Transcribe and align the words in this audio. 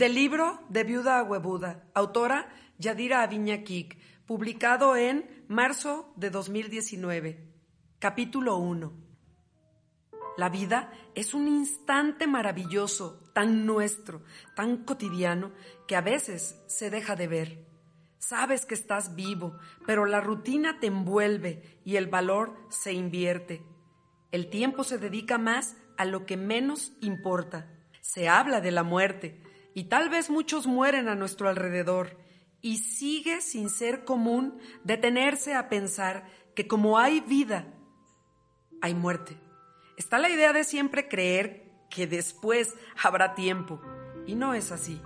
Del 0.00 0.14
libro 0.14 0.64
De 0.70 0.82
Viuda 0.82 1.18
a 1.20 1.82
autora 1.92 2.48
Yadira 2.78 3.20
Aviña 3.20 3.62
Kik, 3.64 3.98
publicado 4.24 4.96
en 4.96 5.44
marzo 5.46 6.14
de 6.16 6.30
2019. 6.30 7.46
Capítulo 7.98 8.56
1. 8.56 8.94
La 10.38 10.48
vida 10.48 10.90
es 11.14 11.34
un 11.34 11.48
instante 11.48 12.26
maravilloso, 12.26 13.30
tan 13.34 13.66
nuestro, 13.66 14.22
tan 14.56 14.86
cotidiano, 14.86 15.52
que 15.86 15.96
a 15.96 16.00
veces 16.00 16.58
se 16.66 16.88
deja 16.88 17.14
de 17.14 17.28
ver. 17.28 17.66
Sabes 18.16 18.64
que 18.64 18.76
estás 18.76 19.14
vivo, 19.16 19.58
pero 19.86 20.06
la 20.06 20.22
rutina 20.22 20.80
te 20.80 20.86
envuelve 20.86 21.78
y 21.84 21.96
el 21.96 22.06
valor 22.06 22.56
se 22.70 22.94
invierte. 22.94 23.62
El 24.32 24.48
tiempo 24.48 24.82
se 24.82 24.96
dedica 24.96 25.36
más 25.36 25.76
a 25.98 26.06
lo 26.06 26.24
que 26.24 26.38
menos 26.38 26.94
importa. 27.02 27.68
Se 28.00 28.30
habla 28.30 28.62
de 28.62 28.70
la 28.70 28.82
muerte, 28.82 29.42
y 29.74 29.84
tal 29.84 30.08
vez 30.08 30.30
muchos 30.30 30.66
mueren 30.66 31.08
a 31.08 31.14
nuestro 31.14 31.48
alrededor, 31.48 32.16
y 32.62 32.78
sigue 32.78 33.40
sin 33.40 33.70
ser 33.70 34.04
común 34.04 34.58
detenerse 34.84 35.54
a 35.54 35.68
pensar 35.68 36.26
que 36.54 36.66
como 36.66 36.98
hay 36.98 37.20
vida, 37.20 37.72
hay 38.82 38.94
muerte. 38.94 39.38
Está 39.96 40.18
la 40.18 40.30
idea 40.30 40.52
de 40.52 40.64
siempre 40.64 41.08
creer 41.08 41.70
que 41.90 42.06
después 42.06 42.74
habrá 43.02 43.34
tiempo, 43.34 43.80
y 44.26 44.34
no 44.34 44.54
es 44.54 44.72
así. 44.72 45.00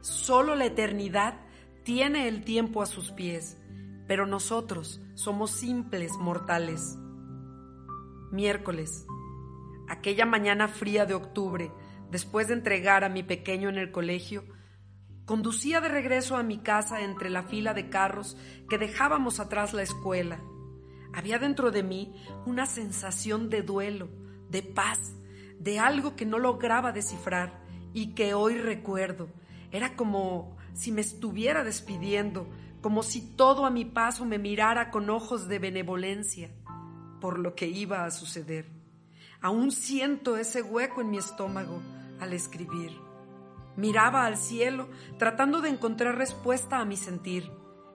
Solo 0.00 0.54
la 0.54 0.66
eternidad 0.66 1.40
tiene 1.84 2.28
el 2.28 2.44
tiempo 2.44 2.82
a 2.82 2.86
sus 2.86 3.10
pies, 3.12 3.58
pero 4.06 4.26
nosotros 4.26 5.00
somos 5.14 5.50
simples 5.50 6.12
mortales. 6.18 6.98
Miércoles. 8.30 9.06
Aquella 9.88 10.26
mañana 10.26 10.68
fría 10.68 11.06
de 11.06 11.14
octubre, 11.14 11.70
después 12.14 12.46
de 12.46 12.54
entregar 12.54 13.02
a 13.02 13.08
mi 13.08 13.24
pequeño 13.24 13.68
en 13.68 13.76
el 13.76 13.90
colegio, 13.90 14.44
conducía 15.24 15.80
de 15.80 15.88
regreso 15.88 16.36
a 16.36 16.44
mi 16.44 16.58
casa 16.58 17.00
entre 17.00 17.28
la 17.28 17.42
fila 17.42 17.74
de 17.74 17.90
carros 17.90 18.36
que 18.70 18.78
dejábamos 18.78 19.40
atrás 19.40 19.74
la 19.74 19.82
escuela. 19.82 20.40
Había 21.12 21.40
dentro 21.40 21.72
de 21.72 21.82
mí 21.82 22.14
una 22.46 22.66
sensación 22.66 23.50
de 23.50 23.62
duelo, 23.62 24.10
de 24.48 24.62
paz, 24.62 25.16
de 25.58 25.80
algo 25.80 26.14
que 26.14 26.24
no 26.24 26.38
lograba 26.38 26.92
descifrar 26.92 27.60
y 27.92 28.14
que 28.14 28.32
hoy 28.32 28.58
recuerdo. 28.58 29.28
Era 29.72 29.96
como 29.96 30.56
si 30.72 30.92
me 30.92 31.00
estuviera 31.00 31.64
despidiendo, 31.64 32.46
como 32.80 33.02
si 33.02 33.22
todo 33.34 33.66
a 33.66 33.70
mi 33.70 33.86
paso 33.86 34.24
me 34.24 34.38
mirara 34.38 34.92
con 34.92 35.10
ojos 35.10 35.48
de 35.48 35.58
benevolencia 35.58 36.52
por 37.20 37.40
lo 37.40 37.56
que 37.56 37.66
iba 37.66 38.04
a 38.04 38.12
suceder. 38.12 38.70
Aún 39.40 39.72
siento 39.72 40.36
ese 40.36 40.62
hueco 40.62 41.00
en 41.00 41.10
mi 41.10 41.18
estómago 41.18 41.82
al 42.20 42.32
escribir. 42.32 42.98
Miraba 43.76 44.24
al 44.24 44.36
cielo 44.36 44.88
tratando 45.18 45.60
de 45.60 45.70
encontrar 45.70 46.16
respuesta 46.16 46.78
a 46.78 46.84
mi 46.84 46.96
sentir. 46.96 47.50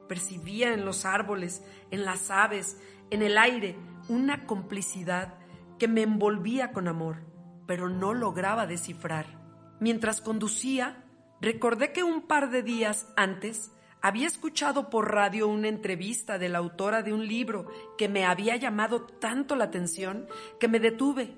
Percibía 0.07 0.73
en 0.73 0.85
los 0.85 1.05
árboles, 1.05 1.63
en 1.91 2.03
las 2.03 2.31
aves, 2.31 2.77
en 3.11 3.21
el 3.21 3.37
aire, 3.37 3.77
una 4.07 4.45
complicidad 4.45 5.35
que 5.77 5.87
me 5.87 6.01
envolvía 6.01 6.71
con 6.71 6.87
amor, 6.87 7.17
pero 7.65 7.89
no 7.89 8.13
lograba 8.13 8.67
descifrar. 8.67 9.39
Mientras 9.79 10.19
conducía, 10.19 11.05
recordé 11.41 11.93
que 11.93 12.03
un 12.03 12.23
par 12.23 12.49
de 12.49 12.63
días 12.63 13.07
antes 13.15 13.71
había 14.01 14.27
escuchado 14.27 14.89
por 14.89 15.13
radio 15.13 15.47
una 15.47 15.67
entrevista 15.67 16.37
de 16.37 16.49
la 16.49 16.57
autora 16.59 17.03
de 17.03 17.13
un 17.13 17.27
libro 17.27 17.67
que 17.97 18.09
me 18.09 18.25
había 18.25 18.55
llamado 18.55 19.01
tanto 19.01 19.55
la 19.55 19.65
atención 19.65 20.27
que 20.59 20.67
me 20.67 20.79
detuve 20.79 21.35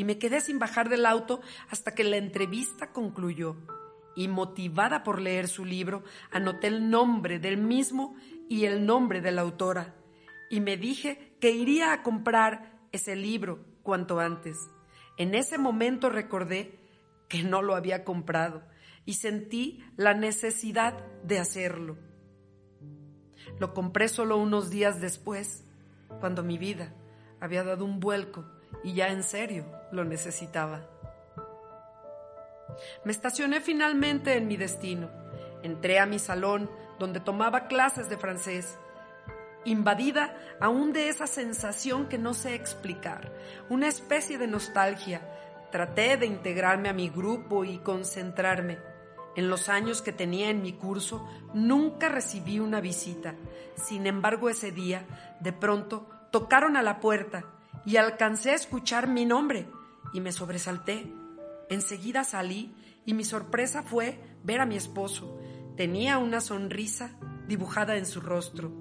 y 0.00 0.04
me 0.04 0.16
quedé 0.16 0.40
sin 0.40 0.58
bajar 0.58 0.88
del 0.88 1.04
auto 1.04 1.42
hasta 1.68 1.94
que 1.94 2.04
la 2.04 2.16
entrevista 2.16 2.90
concluyó. 2.90 3.56
Y 4.16 4.28
motivada 4.28 5.02
por 5.02 5.20
leer 5.20 5.46
su 5.46 5.66
libro, 5.66 6.04
anoté 6.30 6.68
el 6.68 6.88
nombre 6.88 7.38
del 7.38 7.58
mismo 7.58 8.16
y 8.48 8.64
el 8.64 8.86
nombre 8.86 9.20
de 9.20 9.30
la 9.30 9.42
autora. 9.42 9.94
Y 10.48 10.60
me 10.60 10.78
dije 10.78 11.36
que 11.38 11.50
iría 11.50 11.92
a 11.92 12.02
comprar 12.02 12.80
ese 12.92 13.14
libro 13.14 13.62
cuanto 13.82 14.20
antes. 14.20 14.56
En 15.18 15.34
ese 15.34 15.58
momento 15.58 16.08
recordé 16.08 16.80
que 17.28 17.42
no 17.42 17.60
lo 17.60 17.74
había 17.74 18.02
comprado 18.02 18.62
y 19.04 19.12
sentí 19.12 19.84
la 19.96 20.14
necesidad 20.14 20.94
de 21.24 21.40
hacerlo. 21.40 21.98
Lo 23.58 23.74
compré 23.74 24.08
solo 24.08 24.38
unos 24.38 24.70
días 24.70 24.98
después, 25.02 25.66
cuando 26.20 26.42
mi 26.42 26.56
vida 26.56 26.94
había 27.38 27.64
dado 27.64 27.84
un 27.84 28.00
vuelco 28.00 28.46
y 28.82 28.94
ya 28.94 29.08
en 29.08 29.22
serio 29.22 29.64
lo 29.92 30.04
necesitaba. 30.04 30.80
Me 33.04 33.12
estacioné 33.12 33.60
finalmente 33.60 34.36
en 34.36 34.48
mi 34.48 34.56
destino. 34.56 35.10
Entré 35.62 35.98
a 35.98 36.06
mi 36.06 36.18
salón 36.18 36.70
donde 36.98 37.20
tomaba 37.20 37.66
clases 37.66 38.08
de 38.08 38.16
francés, 38.16 38.78
invadida 39.64 40.36
aún 40.60 40.92
de 40.92 41.08
esa 41.08 41.26
sensación 41.26 42.08
que 42.08 42.18
no 42.18 42.34
sé 42.34 42.54
explicar, 42.54 43.32
una 43.68 43.88
especie 43.88 44.38
de 44.38 44.46
nostalgia. 44.46 45.20
Traté 45.70 46.16
de 46.16 46.26
integrarme 46.26 46.88
a 46.88 46.94
mi 46.94 47.08
grupo 47.08 47.64
y 47.64 47.78
concentrarme. 47.78 48.78
En 49.36 49.48
los 49.48 49.68
años 49.68 50.02
que 50.02 50.12
tenía 50.12 50.50
en 50.50 50.62
mi 50.62 50.72
curso 50.72 51.26
nunca 51.54 52.08
recibí 52.08 52.58
una 52.58 52.80
visita. 52.80 53.36
Sin 53.76 54.06
embargo, 54.06 54.48
ese 54.48 54.72
día, 54.72 55.06
de 55.38 55.52
pronto, 55.52 56.08
tocaron 56.32 56.76
a 56.76 56.82
la 56.82 56.98
puerta 56.98 57.44
y 57.84 57.96
alcancé 57.96 58.50
a 58.50 58.56
escuchar 58.56 59.08
mi 59.08 59.24
nombre 59.24 59.66
y 60.12 60.20
me 60.20 60.32
sobresalté. 60.32 61.12
Enseguida 61.68 62.24
salí 62.24 62.74
y 63.06 63.14
mi 63.14 63.24
sorpresa 63.24 63.82
fue 63.82 64.18
ver 64.44 64.60
a 64.60 64.66
mi 64.66 64.76
esposo. 64.76 65.38
Tenía 65.76 66.18
una 66.18 66.40
sonrisa 66.40 67.16
dibujada 67.46 67.96
en 67.96 68.06
su 68.06 68.20
rostro. 68.20 68.72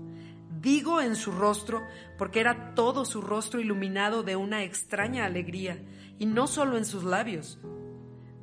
Digo 0.61 0.99
en 1.01 1.15
su 1.15 1.31
rostro 1.31 1.81
porque 2.17 2.41
era 2.41 2.73
todo 2.75 3.05
su 3.05 3.21
rostro 3.21 3.61
iluminado 3.61 4.23
de 4.23 4.35
una 4.35 4.63
extraña 4.63 5.25
alegría 5.25 5.81
y 6.17 6.25
no 6.25 6.47
solo 6.47 6.77
en 6.77 6.85
sus 6.85 7.03
labios. 7.03 7.59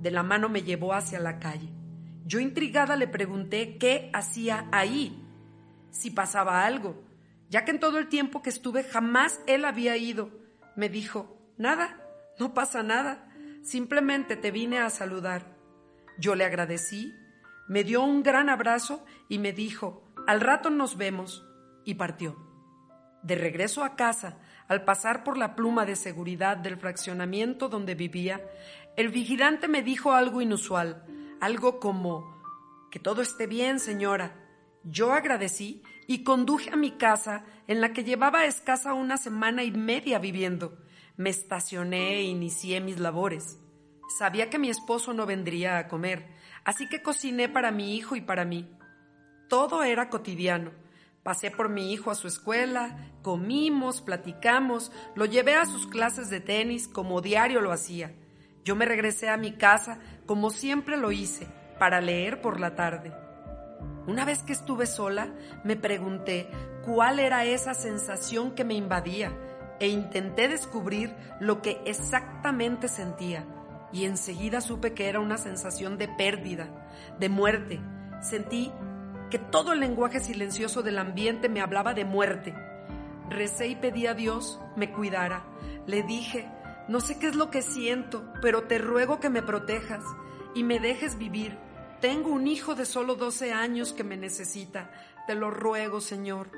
De 0.01 0.11
la 0.11 0.23
mano 0.23 0.49
me 0.49 0.63
llevó 0.63 0.95
hacia 0.95 1.21
la 1.21 1.39
calle. 1.39 1.69
Yo 2.25 2.41
intrigada 2.41 2.97
le 2.97 3.07
pregunté 3.07 3.79
qué 3.79 4.11
hacía 4.13 4.69
ahí, 4.73 5.23
si 5.91 6.11
pasaba 6.11 6.65
algo, 6.65 7.05
ya 7.49 7.65
que 7.65 7.71
en 7.71 7.81
todo 7.81 7.99
el 7.99 8.09
tiempo 8.09 8.43
que 8.43 8.51
estuve 8.51 8.83
jamás 8.83 9.41
él 9.47 9.65
había 9.65 9.97
ido. 9.97 10.31
Me 10.77 10.89
dijo, 10.89 11.37
nada, 11.57 12.01
no 12.39 12.55
pasa 12.55 12.83
nada, 12.83 13.29
simplemente 13.63 14.37
te 14.37 14.51
vine 14.51 14.79
a 14.79 14.91
saludar. 14.91 15.57
Yo 16.19 16.35
le 16.35 16.45
agradecí, 16.45 17.15
me 17.69 17.83
dio 17.83 18.03
un 18.03 18.23
gran 18.23 18.49
abrazo 18.49 19.05
y 19.29 19.39
me 19.39 19.53
dijo, 19.53 20.13
al 20.27 20.41
rato 20.41 20.71
nos 20.71 20.97
vemos, 20.97 21.45
y 21.85 21.95
partió. 21.95 22.37
De 23.23 23.37
regreso 23.37 23.85
a 23.85 23.97
casa, 23.97 24.39
al 24.69 24.85
pasar 24.85 25.25
por 25.25 25.39
la 25.39 25.57
pluma 25.57 25.87
de 25.87 25.97
seguridad 25.97 26.57
del 26.57 26.77
fraccionamiento 26.77 27.69
donde 27.69 27.95
vivía, 27.95 28.41
el 28.97 29.09
vigilante 29.09 29.69
me 29.69 29.83
dijo 29.83 30.13
algo 30.13 30.43
inusual, 30.43 31.05
algo 31.41 31.81
como, 31.81 32.37
que 32.91 32.99
todo 32.99 33.23
esté 33.23 33.47
bien, 33.47 33.79
señora. 33.81 34.35
Yo 34.85 35.13
agradecí 35.13 35.83
y 36.07 36.23
conduje 36.23 36.71
a 36.71 36.77
mi 36.77 36.93
casa, 36.93 37.45
en 37.67 37.81
la 37.81 37.93
que 37.93 38.05
llevaba 38.05 38.45
escasa 38.45 38.95
una 38.95 39.17
semana 39.17 39.65
y 39.65 39.71
media 39.71 40.19
viviendo. 40.19 40.79
Me 41.17 41.31
estacioné 41.31 42.17
e 42.17 42.23
inicié 42.23 42.81
mis 42.81 42.99
labores. 42.99 43.59
Sabía 44.19 44.51
que 44.51 44.59
mi 44.59 44.71
esposo 44.71 45.13
no 45.13 45.27
vendría 45.27 45.79
a 45.79 45.89
comer, 45.89 46.29
así 46.65 46.89
que 46.89 47.03
cociné 47.03 47.49
para 47.49 47.71
mi 47.71 47.97
hijo 47.97 48.17
y 48.17 48.21
para 48.21 48.45
mí. 48.45 48.71
Todo 49.49 49.83
era 49.83 50.09
cotidiano. 50.09 50.73
Pasé 51.23 51.51
por 51.51 51.69
mi 51.69 51.93
hijo 51.93 52.13
a 52.13 52.15
su 52.15 52.29
escuela, 52.29 53.11
comimos, 53.23 54.01
platicamos, 54.01 54.93
lo 55.17 55.25
llevé 55.25 55.57
a 55.57 55.67
sus 55.67 55.89
clases 55.89 56.31
de 56.31 56.41
tenis 56.41 56.87
como 56.87 57.21
diario 57.21 57.61
lo 57.61 57.73
hacía. 57.73 58.15
Yo 58.65 58.77
me 58.77 58.85
regresé 58.85 59.29
a 59.29 59.37
mi 59.37 59.53
casa 59.53 59.99
como 60.25 60.51
siempre 60.51 60.97
lo 60.97 61.11
hice, 61.11 61.49
para 61.81 62.01
leer 62.01 62.41
por 62.41 62.61
la 62.61 62.77
tarde. 62.77 63.26
Una 64.07 64.25
vez 64.25 64.43
que 64.43 64.53
estuve 64.53 64.87
sola, 64.87 65.35
me 65.65 65.77
pregunté 65.77 66.49
cuál 66.85 67.19
era 67.19 67.45
esa 67.45 67.75
sensación 67.75 68.53
que 68.53 68.65
me 68.65 68.75
invadía 68.75 69.33
e 69.81 69.89
intenté 69.89 70.49
descubrir 70.49 71.15
lo 71.41 71.61
que 71.63 71.81
exactamente 71.85 72.89
sentía. 72.89 73.47
y 73.93 74.05
enseguida 74.05 74.61
supe 74.61 74.95
que 74.95 75.09
era 75.09 75.21
una 75.21 75.39
sensación 75.39 75.97
de 75.97 76.09
pérdida, 76.09 76.69
de 77.19 77.29
muerte. 77.29 77.81
Sentí 78.21 78.73
que 79.31 79.39
todo 79.39 79.73
el 79.73 79.81
lenguaje 79.81 80.21
silencioso 80.21 80.83
del 80.83 80.99
ambiente 80.99 81.49
me 81.49 81.61
hablaba 81.61 81.95
de 81.95 82.05
muerte. 82.05 82.53
Recé 83.31 83.69
y 83.69 83.77
pedí 83.77 84.07
a 84.07 84.15
Dios 84.15 84.61
me 84.77 84.93
cuidara. 84.93 85.45
Le 85.87 86.03
dije, 86.03 86.51
no 86.89 87.01
sé 87.01 87.19
qué 87.19 87.29
es 87.29 87.37
lo 87.37 87.51
que 87.51 87.63
siento, 87.63 88.25
pero 88.43 88.65
te 88.65 88.79
ruego 88.79 89.19
que 89.19 89.31
me 89.31 89.43
protejas 89.43 90.05
y 90.55 90.63
me 90.63 90.79
dejes 90.79 91.17
vivir. 91.19 91.59
Tengo 92.01 92.31
un 92.31 92.47
hijo 92.47 92.75
de 92.75 92.85
solo 92.85 93.15
12 93.15 93.53
años 93.53 93.93
que 93.93 94.05
me 94.05 94.17
necesita. 94.17 94.91
Te 95.27 95.35
lo 95.35 95.51
ruego, 95.51 96.01
Señor. 96.01 96.51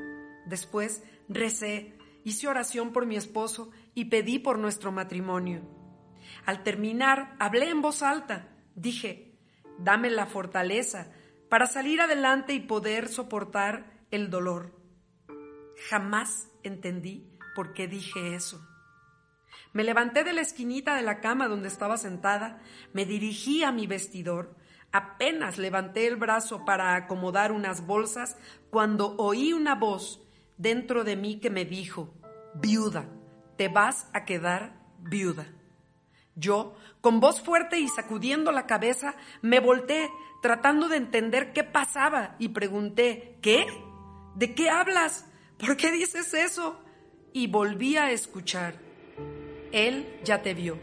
Después 0.47 1.03
recé, 1.29 1.97
hice 2.25 2.49
oración 2.49 2.93
por 2.93 3.07
mi 3.07 3.17
esposo 3.17 3.71
y 3.95 4.07
pedí 4.07 4.39
por 4.39 4.59
nuestro 4.59 4.91
matrimonio. 4.91 5.63
Al 6.45 6.63
terminar, 6.65 7.37
hablé 7.39 7.71
en 7.71 7.83
voz 7.83 8.03
alta. 8.03 8.49
Dije, 8.75 9.39
dame 9.79 10.11
la 10.11 10.27
fortaleza 10.27 11.13
para 11.49 11.67
salir 11.67 12.01
adelante 12.01 12.53
y 12.53 12.61
poder 12.61 13.09
soportar 13.09 14.05
el 14.11 14.31
dolor. 14.31 14.75
Jamás 15.89 16.49
entendí 16.63 17.31
por 17.55 17.73
qué 17.73 17.87
dije 17.87 18.35
eso. 18.35 18.67
Me 19.73 19.85
levanté 19.85 20.25
de 20.25 20.33
la 20.33 20.41
esquinita 20.41 20.97
de 20.97 21.03
la 21.03 21.21
cama 21.21 21.49
donde 21.49 21.69
estaba 21.69 21.97
sentada, 21.97 22.61
me 22.93 23.05
dirigí 23.05 23.63
a 23.63 23.73
mi 23.73 23.87
vestidor, 23.87 24.57
apenas 24.93 25.59
levanté 25.59 26.07
el 26.07 26.17
brazo 26.17 26.65
para 26.65 26.95
acomodar 26.95 27.53
unas 27.53 27.87
bolsas 27.87 28.37
cuando 28.71 29.17
oí 29.17 29.53
una 29.53 29.75
voz 29.75 30.21
dentro 30.57 31.05
de 31.05 31.17
mí 31.17 31.39
que 31.41 31.51
me 31.51 31.65
dijo, 31.65 32.15
viuda, 32.55 33.07
te 33.57 33.69
vas 33.69 34.09
a 34.13 34.25
quedar 34.25 34.81
viuda. 34.99 35.47
Yo, 36.35 36.77
con 37.01 37.21
voz 37.21 37.41
fuerte 37.41 37.81
y 37.81 37.89
sacudiendo 37.89 38.53
la 38.53 38.67
cabeza, 38.67 39.15
me 39.43 39.61
volteé 39.61 40.11
tratando 40.41 40.89
de 40.89 40.97
entender 40.97 41.53
qué 41.53 41.65
pasaba 41.65 42.37
y 42.39 42.49
pregunté, 42.49 43.39
¿qué? 43.43 43.67
¿De 44.37 44.55
qué 44.55 44.71
hablas? 44.71 45.27
¿Por 45.59 45.77
qué 45.77 45.91
dices 45.91 46.33
eso? 46.35 46.81
Y 47.33 47.49
volví 47.49 47.97
a 47.97 48.13
escuchar. 48.13 48.75
Él 49.73 50.21
ya 50.25 50.43
te 50.43 50.55
vio. 50.55 50.79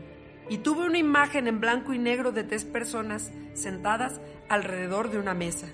Y 0.50 0.60
tuve 0.60 0.86
una 0.86 0.98
imagen 0.98 1.48
en 1.48 1.60
blanco 1.60 1.94
y 1.94 2.00
negro 2.00 2.32
de 2.32 2.44
tres 2.44 2.66
personas 2.66 3.32
sentadas 3.54 4.22
alrededor 4.50 5.10
de 5.10 5.20
una 5.20 5.34
mesa. 5.34 5.68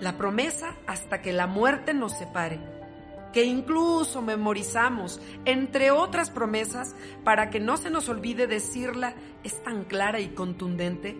La 0.00 0.16
promesa 0.16 0.76
hasta 0.86 1.20
que 1.20 1.32
la 1.32 1.46
muerte 1.46 1.94
nos 1.94 2.16
separe 2.16 2.60
que 3.32 3.44
incluso 3.44 4.22
memorizamos, 4.22 5.20
entre 5.44 5.90
otras 5.90 6.30
promesas, 6.30 6.94
para 7.24 7.50
que 7.50 7.60
no 7.60 7.76
se 7.76 7.90
nos 7.90 8.08
olvide 8.08 8.46
decirla, 8.46 9.14
es 9.44 9.62
tan 9.62 9.84
clara 9.84 10.20
y 10.20 10.28
contundente 10.28 11.16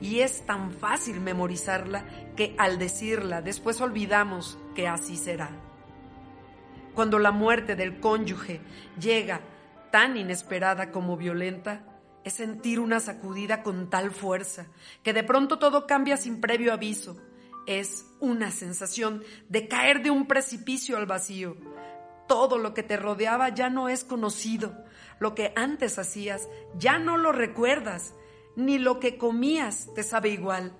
y 0.00 0.20
es 0.20 0.46
tan 0.46 0.72
fácil 0.72 1.20
memorizarla 1.20 2.04
que 2.36 2.54
al 2.58 2.78
decirla 2.78 3.42
después 3.42 3.80
olvidamos 3.80 4.58
que 4.74 4.88
así 4.88 5.16
será. 5.16 5.50
Cuando 6.94 7.18
la 7.18 7.32
muerte 7.32 7.74
del 7.74 8.00
cónyuge 8.00 8.60
llega 9.00 9.40
tan 9.90 10.16
inesperada 10.16 10.90
como 10.90 11.16
violenta, 11.16 11.82
es 12.24 12.34
sentir 12.34 12.80
una 12.80 13.00
sacudida 13.00 13.62
con 13.62 13.90
tal 13.90 14.10
fuerza 14.10 14.66
que 15.02 15.12
de 15.12 15.24
pronto 15.24 15.58
todo 15.58 15.86
cambia 15.86 16.16
sin 16.16 16.40
previo 16.40 16.72
aviso 16.72 17.16
es 17.66 18.06
una 18.20 18.50
sensación 18.50 19.22
de 19.48 19.68
caer 19.68 20.02
de 20.02 20.10
un 20.10 20.26
precipicio 20.26 20.96
al 20.96 21.06
vacío. 21.06 21.56
Todo 22.28 22.58
lo 22.58 22.74
que 22.74 22.82
te 22.82 22.96
rodeaba 22.96 23.50
ya 23.50 23.70
no 23.70 23.88
es 23.88 24.04
conocido. 24.04 24.84
Lo 25.18 25.34
que 25.34 25.52
antes 25.54 25.98
hacías 25.98 26.48
ya 26.76 26.98
no 26.98 27.16
lo 27.16 27.32
recuerdas. 27.32 28.14
Ni 28.56 28.78
lo 28.78 29.00
que 29.00 29.16
comías 29.16 29.88
te 29.94 30.02
sabe 30.02 30.30
igual. 30.30 30.76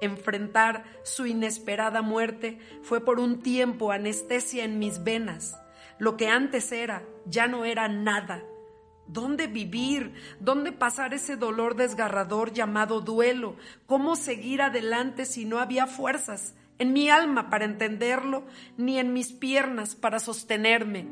Enfrentar 0.00 0.84
su 1.04 1.26
inesperada 1.26 2.02
muerte 2.02 2.58
fue 2.82 3.04
por 3.04 3.18
un 3.18 3.40
tiempo 3.40 3.92
anestesia 3.92 4.64
en 4.64 4.78
mis 4.78 5.04
venas. 5.04 5.56
Lo 5.98 6.16
que 6.16 6.28
antes 6.28 6.70
era 6.72 7.04
ya 7.24 7.46
no 7.46 7.64
era 7.64 7.88
nada 7.88 8.44
¿Dónde 9.08 9.46
vivir? 9.46 10.14
¿Dónde 10.40 10.72
pasar 10.72 11.14
ese 11.14 11.36
dolor 11.36 11.76
desgarrador 11.76 12.52
llamado 12.52 13.00
duelo? 13.00 13.56
¿Cómo 13.86 14.16
seguir 14.16 14.62
adelante 14.62 15.24
si 15.24 15.44
no 15.44 15.58
había 15.60 15.86
fuerzas 15.86 16.54
en 16.78 16.92
mi 16.92 17.08
alma 17.08 17.48
para 17.48 17.64
entenderlo, 17.64 18.44
ni 18.76 18.98
en 18.98 19.12
mis 19.12 19.32
piernas 19.32 19.94
para 19.94 20.18
sostenerme? 20.18 21.08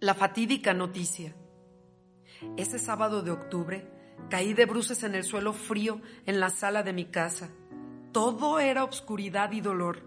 La 0.00 0.14
fatídica 0.14 0.72
noticia. 0.72 1.34
Ese 2.56 2.78
sábado 2.78 3.22
de 3.22 3.32
octubre 3.32 3.90
caí 4.30 4.54
de 4.54 4.66
bruces 4.66 5.02
en 5.02 5.14
el 5.14 5.24
suelo 5.24 5.52
frío 5.52 6.00
en 6.26 6.38
la 6.38 6.50
sala 6.50 6.82
de 6.82 6.92
mi 6.92 7.06
casa. 7.06 7.50
Todo 8.12 8.60
era 8.60 8.84
obscuridad 8.84 9.50
y 9.52 9.60
dolor. 9.60 10.02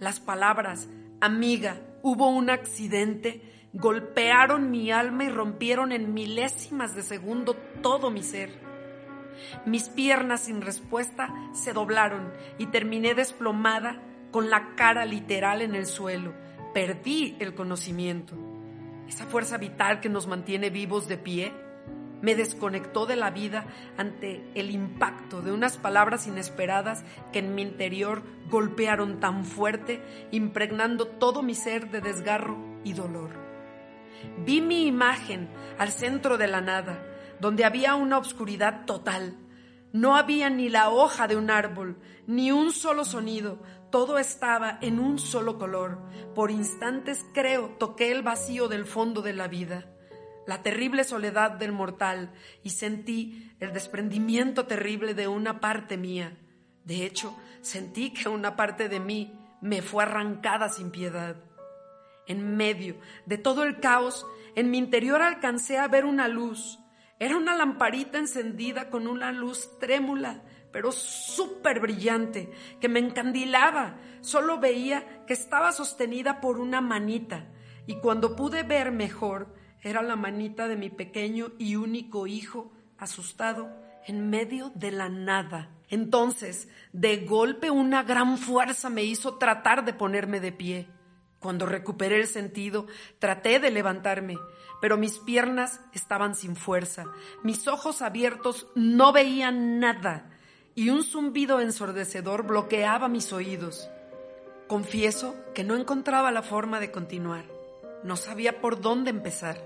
Las 0.00 0.20
palabras, 0.20 0.88
amiga, 1.20 1.80
hubo 2.02 2.28
un 2.28 2.50
accidente, 2.50 3.42
golpearon 3.74 4.70
mi 4.70 4.92
alma 4.92 5.24
y 5.24 5.28
rompieron 5.28 5.90
en 5.90 6.14
milésimas 6.14 6.94
de 6.94 7.02
segundo 7.02 7.54
todo 7.82 8.10
mi 8.10 8.22
ser. 8.22 8.50
Mis 9.66 9.88
piernas 9.88 10.42
sin 10.42 10.62
respuesta 10.62 11.34
se 11.52 11.72
doblaron 11.72 12.32
y 12.56 12.66
terminé 12.66 13.14
desplomada 13.14 14.00
con 14.30 14.48
la 14.48 14.76
cara 14.76 15.04
literal 15.04 15.60
en 15.60 15.74
el 15.74 15.86
suelo. 15.86 16.32
Perdí 16.72 17.36
el 17.40 17.54
conocimiento. 17.54 18.36
Esa 19.08 19.26
fuerza 19.26 19.58
vital 19.58 20.00
que 20.00 20.08
nos 20.08 20.28
mantiene 20.28 20.70
vivos 20.70 21.08
de 21.08 21.18
pie 21.18 21.52
me 22.22 22.36
desconectó 22.36 23.06
de 23.06 23.16
la 23.16 23.30
vida 23.30 23.66
ante 23.98 24.48
el 24.54 24.70
impacto 24.70 25.42
de 25.42 25.52
unas 25.52 25.76
palabras 25.76 26.26
inesperadas 26.26 27.04
que 27.32 27.40
en 27.40 27.54
mi 27.54 27.62
interior 27.62 28.22
golpearon 28.48 29.20
tan 29.20 29.44
fuerte, 29.44 30.00
impregnando 30.30 31.06
todo 31.06 31.42
mi 31.42 31.54
ser 31.54 31.90
de 31.90 32.00
desgarro 32.00 32.56
y 32.82 32.94
dolor. 32.94 33.43
Vi 34.44 34.60
mi 34.60 34.86
imagen 34.86 35.48
al 35.78 35.90
centro 35.90 36.36
de 36.38 36.48
la 36.48 36.60
nada, 36.60 37.04
donde 37.40 37.64
había 37.64 37.94
una 37.94 38.18
obscuridad 38.18 38.84
total. 38.84 39.36
No 39.92 40.16
había 40.16 40.50
ni 40.50 40.68
la 40.68 40.90
hoja 40.90 41.28
de 41.28 41.36
un 41.36 41.50
árbol, 41.50 41.98
ni 42.26 42.50
un 42.50 42.72
solo 42.72 43.04
sonido, 43.04 43.62
todo 43.90 44.18
estaba 44.18 44.78
en 44.80 44.98
un 44.98 45.20
solo 45.20 45.56
color. 45.56 46.00
Por 46.34 46.50
instantes 46.50 47.24
creo 47.32 47.76
toqué 47.78 48.10
el 48.10 48.22
vacío 48.22 48.66
del 48.66 48.86
fondo 48.86 49.22
de 49.22 49.34
la 49.34 49.46
vida, 49.46 49.86
la 50.48 50.62
terrible 50.62 51.04
soledad 51.04 51.52
del 51.52 51.70
mortal, 51.70 52.32
y 52.64 52.70
sentí 52.70 53.52
el 53.60 53.72
desprendimiento 53.72 54.66
terrible 54.66 55.14
de 55.14 55.28
una 55.28 55.60
parte 55.60 55.96
mía. 55.96 56.36
De 56.84 57.06
hecho, 57.06 57.38
sentí 57.60 58.12
que 58.12 58.28
una 58.28 58.56
parte 58.56 58.88
de 58.88 58.98
mí 58.98 59.38
me 59.60 59.80
fue 59.80 60.02
arrancada 60.02 60.68
sin 60.68 60.90
piedad. 60.90 61.36
En 62.26 62.56
medio 62.56 62.96
de 63.26 63.38
todo 63.38 63.64
el 63.64 63.80
caos, 63.80 64.26
en 64.54 64.70
mi 64.70 64.78
interior 64.78 65.22
alcancé 65.22 65.78
a 65.78 65.88
ver 65.88 66.04
una 66.04 66.28
luz. 66.28 66.78
Era 67.18 67.36
una 67.36 67.56
lamparita 67.56 68.18
encendida 68.18 68.90
con 68.90 69.06
una 69.06 69.32
luz 69.32 69.78
trémula, 69.78 70.42
pero 70.72 70.90
súper 70.90 71.80
brillante, 71.80 72.50
que 72.80 72.88
me 72.88 73.00
encandilaba. 73.00 73.98
Solo 74.20 74.58
veía 74.58 75.24
que 75.26 75.32
estaba 75.32 75.72
sostenida 75.72 76.40
por 76.40 76.58
una 76.58 76.80
manita, 76.80 77.46
y 77.86 77.96
cuando 77.96 78.34
pude 78.34 78.62
ver 78.62 78.90
mejor, 78.90 79.54
era 79.82 80.02
la 80.02 80.16
manita 80.16 80.66
de 80.66 80.76
mi 80.76 80.90
pequeño 80.90 81.52
y 81.58 81.76
único 81.76 82.26
hijo, 82.26 82.72
asustado, 82.98 83.70
en 84.06 84.30
medio 84.30 84.72
de 84.74 84.90
la 84.90 85.08
nada. 85.08 85.70
Entonces, 85.88 86.68
de 86.92 87.18
golpe, 87.18 87.70
una 87.70 88.02
gran 88.02 88.38
fuerza 88.38 88.90
me 88.90 89.04
hizo 89.04 89.36
tratar 89.36 89.84
de 89.84 89.92
ponerme 89.92 90.40
de 90.40 90.52
pie. 90.52 90.88
Cuando 91.44 91.66
recuperé 91.66 92.16
el 92.20 92.26
sentido, 92.26 92.86
traté 93.18 93.60
de 93.60 93.70
levantarme, 93.70 94.38
pero 94.80 94.96
mis 94.96 95.18
piernas 95.18 95.78
estaban 95.92 96.34
sin 96.34 96.56
fuerza, 96.56 97.04
mis 97.42 97.68
ojos 97.68 98.00
abiertos 98.00 98.66
no 98.74 99.12
veían 99.12 99.78
nada 99.78 100.30
y 100.74 100.88
un 100.88 101.04
zumbido 101.04 101.60
ensordecedor 101.60 102.46
bloqueaba 102.46 103.08
mis 103.08 103.30
oídos. 103.34 103.90
Confieso 104.68 105.34
que 105.54 105.64
no 105.64 105.76
encontraba 105.76 106.32
la 106.32 106.40
forma 106.40 106.80
de 106.80 106.90
continuar. 106.90 107.44
No 108.04 108.16
sabía 108.16 108.62
por 108.62 108.80
dónde 108.80 109.10
empezar. 109.10 109.62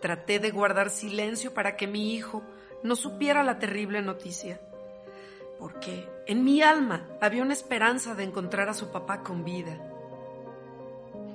Traté 0.00 0.38
de 0.38 0.52
guardar 0.52 0.90
silencio 0.90 1.52
para 1.54 1.76
que 1.76 1.88
mi 1.88 2.14
hijo 2.14 2.44
no 2.84 2.94
supiera 2.94 3.42
la 3.42 3.58
terrible 3.58 4.00
noticia. 4.00 4.60
Porque 5.58 6.08
en 6.28 6.44
mi 6.44 6.62
alma 6.62 7.04
había 7.20 7.42
una 7.42 7.52
esperanza 7.52 8.14
de 8.14 8.22
encontrar 8.22 8.68
a 8.68 8.74
su 8.74 8.92
papá 8.92 9.24
con 9.24 9.44
vida. 9.44 9.76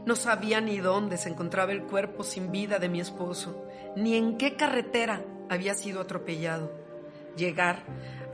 No 0.06 0.16
sabía 0.16 0.62
ni 0.62 0.78
dónde 0.78 1.18
se 1.18 1.30
encontraba 1.30 1.72
el 1.72 1.84
cuerpo 1.84 2.24
sin 2.24 2.52
vida 2.52 2.80
de 2.80 2.90
mi 2.90 3.00
esposo, 3.00 3.66
ni 3.96 4.16
en 4.16 4.38
qué 4.38 4.56
carretera 4.56 5.24
había 5.50 5.76
sido 5.76 6.02
atropellado. 6.02 6.72
Llegar 7.36 7.84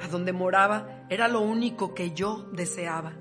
a 0.01 0.07
donde 0.07 0.31
moraba 0.31 1.05
era 1.09 1.27
lo 1.27 1.41
único 1.41 1.93
que 1.93 2.11
yo 2.11 2.47
deseaba. 2.53 3.13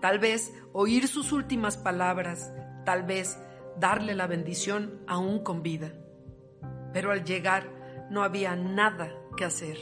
Tal 0.00 0.18
vez 0.20 0.52
oír 0.72 1.08
sus 1.08 1.32
últimas 1.32 1.76
palabras, 1.76 2.52
tal 2.84 3.02
vez 3.02 3.38
darle 3.76 4.14
la 4.14 4.26
bendición 4.26 5.02
aún 5.06 5.42
con 5.42 5.62
vida. 5.62 5.92
Pero 6.92 7.10
al 7.10 7.24
llegar 7.24 8.06
no 8.10 8.22
había 8.22 8.54
nada 8.54 9.12
que 9.36 9.44
hacer. 9.44 9.76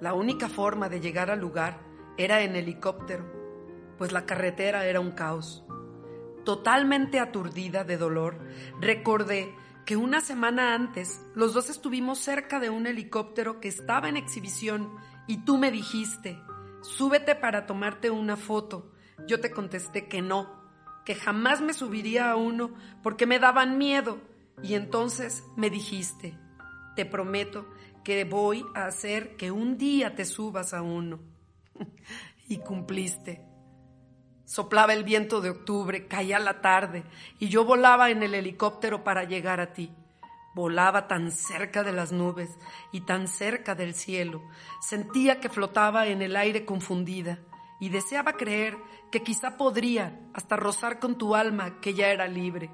La 0.00 0.12
única 0.12 0.48
forma 0.48 0.88
de 0.88 1.00
llegar 1.00 1.30
al 1.30 1.40
lugar 1.40 1.80
era 2.18 2.42
en 2.42 2.56
helicóptero, 2.56 3.24
pues 3.96 4.12
la 4.12 4.26
carretera 4.26 4.86
era 4.86 5.00
un 5.00 5.12
caos. 5.12 5.65
Totalmente 6.46 7.18
aturdida 7.18 7.82
de 7.82 7.96
dolor, 7.96 8.38
recordé 8.80 9.52
que 9.84 9.96
una 9.96 10.20
semana 10.20 10.74
antes 10.74 11.20
los 11.34 11.52
dos 11.54 11.70
estuvimos 11.70 12.20
cerca 12.20 12.60
de 12.60 12.70
un 12.70 12.86
helicóptero 12.86 13.58
que 13.58 13.66
estaba 13.66 14.08
en 14.08 14.16
exhibición 14.16 14.92
y 15.26 15.38
tú 15.38 15.58
me 15.58 15.72
dijiste, 15.72 16.40
súbete 16.82 17.34
para 17.34 17.66
tomarte 17.66 18.10
una 18.10 18.36
foto. 18.36 18.92
Yo 19.26 19.40
te 19.40 19.50
contesté 19.50 20.06
que 20.06 20.22
no, 20.22 20.62
que 21.04 21.16
jamás 21.16 21.60
me 21.60 21.74
subiría 21.74 22.30
a 22.30 22.36
uno 22.36 22.74
porque 23.02 23.26
me 23.26 23.40
daban 23.40 23.76
miedo. 23.76 24.20
Y 24.62 24.74
entonces 24.74 25.42
me 25.56 25.68
dijiste, 25.68 26.38
te 26.94 27.04
prometo 27.04 27.66
que 28.04 28.22
voy 28.22 28.64
a 28.76 28.86
hacer 28.86 29.36
que 29.36 29.50
un 29.50 29.78
día 29.78 30.14
te 30.14 30.24
subas 30.24 30.74
a 30.74 30.82
uno. 30.82 31.18
y 32.48 32.58
cumpliste. 32.58 33.55
Soplaba 34.46 34.92
el 34.92 35.02
viento 35.02 35.40
de 35.40 35.50
octubre, 35.50 36.06
caía 36.06 36.38
la 36.38 36.60
tarde, 36.60 37.02
y 37.40 37.48
yo 37.48 37.64
volaba 37.64 38.10
en 38.10 38.22
el 38.22 38.32
helicóptero 38.32 39.02
para 39.02 39.24
llegar 39.24 39.58
a 39.58 39.72
ti. 39.72 39.92
Volaba 40.54 41.08
tan 41.08 41.32
cerca 41.32 41.82
de 41.82 41.92
las 41.92 42.12
nubes 42.12 42.56
y 42.92 43.00
tan 43.00 43.26
cerca 43.26 43.74
del 43.74 43.92
cielo. 43.92 44.42
Sentía 44.80 45.40
que 45.40 45.48
flotaba 45.48 46.06
en 46.06 46.22
el 46.22 46.36
aire 46.36 46.64
confundida 46.64 47.40
y 47.80 47.88
deseaba 47.88 48.34
creer 48.34 48.78
que 49.10 49.24
quizá 49.24 49.56
podría 49.56 50.18
hasta 50.32 50.54
rozar 50.54 51.00
con 51.00 51.18
tu 51.18 51.34
alma 51.34 51.80
que 51.80 51.94
ya 51.94 52.08
era 52.08 52.28
libre. 52.28 52.70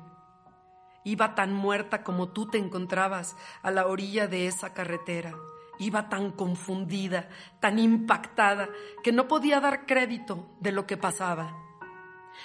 Iba 1.05 1.35
tan 1.35 1.55
muerta 1.55 2.05
como 2.05 2.29
tú 2.29 2.47
te 2.49 2.59
encontrabas 2.59 3.35
a 3.63 3.71
la 3.71 3.87
orilla 3.87 4.29
de 4.29 4.47
esa 4.47 4.75
carretera. 4.75 5.35
Iba 5.79 6.11
tan 6.11 6.33
confundida, 6.33 7.31
tan 7.61 7.79
impactada, 7.79 8.69
que 9.03 9.11
no 9.11 9.27
podía 9.27 9.59
dar 9.59 9.87
crédito 9.87 10.55
de 10.61 10.71
lo 10.71 10.87
que 10.87 10.99
pasaba. 10.99 11.62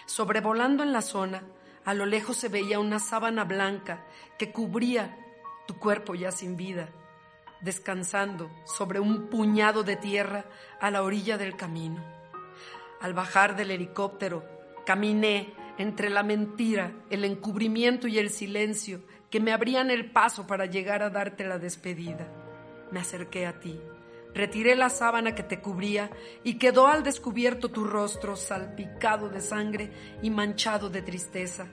Sobrevolando 0.05 0.83
en 0.83 0.93
la 0.93 1.01
zona, 1.01 1.43
a 1.85 1.93
lo 1.93 2.05
lejos 2.05 2.37
se 2.37 2.49
veía 2.49 2.79
una 2.79 2.99
sábana 2.99 3.43
blanca 3.45 4.05
que 4.37 4.51
cubría 4.51 5.17
tu 5.67 5.77
cuerpo 5.79 6.15
ya 6.15 6.31
sin 6.31 6.57
vida, 6.57 6.89
descansando 7.61 8.49
sobre 8.65 8.99
un 8.99 9.27
puñado 9.29 9.83
de 9.83 9.95
tierra 9.95 10.45
a 10.79 10.91
la 10.91 11.03
orilla 11.03 11.37
del 11.37 11.55
camino. 11.55 12.03
Al 12.99 13.13
bajar 13.13 13.55
del 13.55 13.71
helicóptero, 13.71 14.43
caminé 14.85 15.53
entre 15.77 16.09
la 16.09 16.23
mentira, 16.23 16.91
el 17.09 17.23
encubrimiento 17.23 18.07
y 18.07 18.17
el 18.17 18.29
silencio 18.29 19.01
que 19.29 19.39
me 19.39 19.51
abrían 19.51 19.91
el 19.91 20.11
paso 20.11 20.47
para 20.47 20.65
llegar 20.65 21.03
a 21.03 21.09
darte 21.09 21.45
la 21.45 21.59
despedida. 21.59 22.27
Me 22.91 22.99
acerqué 22.99 23.45
a 23.45 23.59
ti, 23.59 23.79
retiré 24.37 24.75
la 24.75 24.89
sábana 24.89 25.35
que 25.35 25.43
te 25.43 25.59
cubría 25.59 26.11
y 26.43 26.57
quedó 26.57 26.87
al 26.87 27.03
descubierto 27.03 27.69
tu 27.69 27.83
rostro 27.83 28.35
salpicado 28.35 29.29
de 29.29 29.41
sangre 29.41 29.91
y 30.21 30.29
manchado 30.29 30.89
de 30.89 31.01
tristeza, 31.01 31.67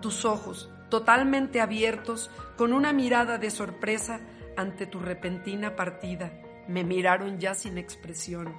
tus 0.00 0.24
ojos 0.24 0.70
totalmente 0.92 1.62
abiertos, 1.62 2.30
con 2.58 2.74
una 2.74 2.92
mirada 2.92 3.38
de 3.38 3.50
sorpresa 3.50 4.20
ante 4.58 4.84
tu 4.84 5.00
repentina 5.00 5.74
partida. 5.74 6.38
Me 6.68 6.84
miraron 6.84 7.38
ya 7.38 7.54
sin 7.54 7.78
expresión, 7.78 8.54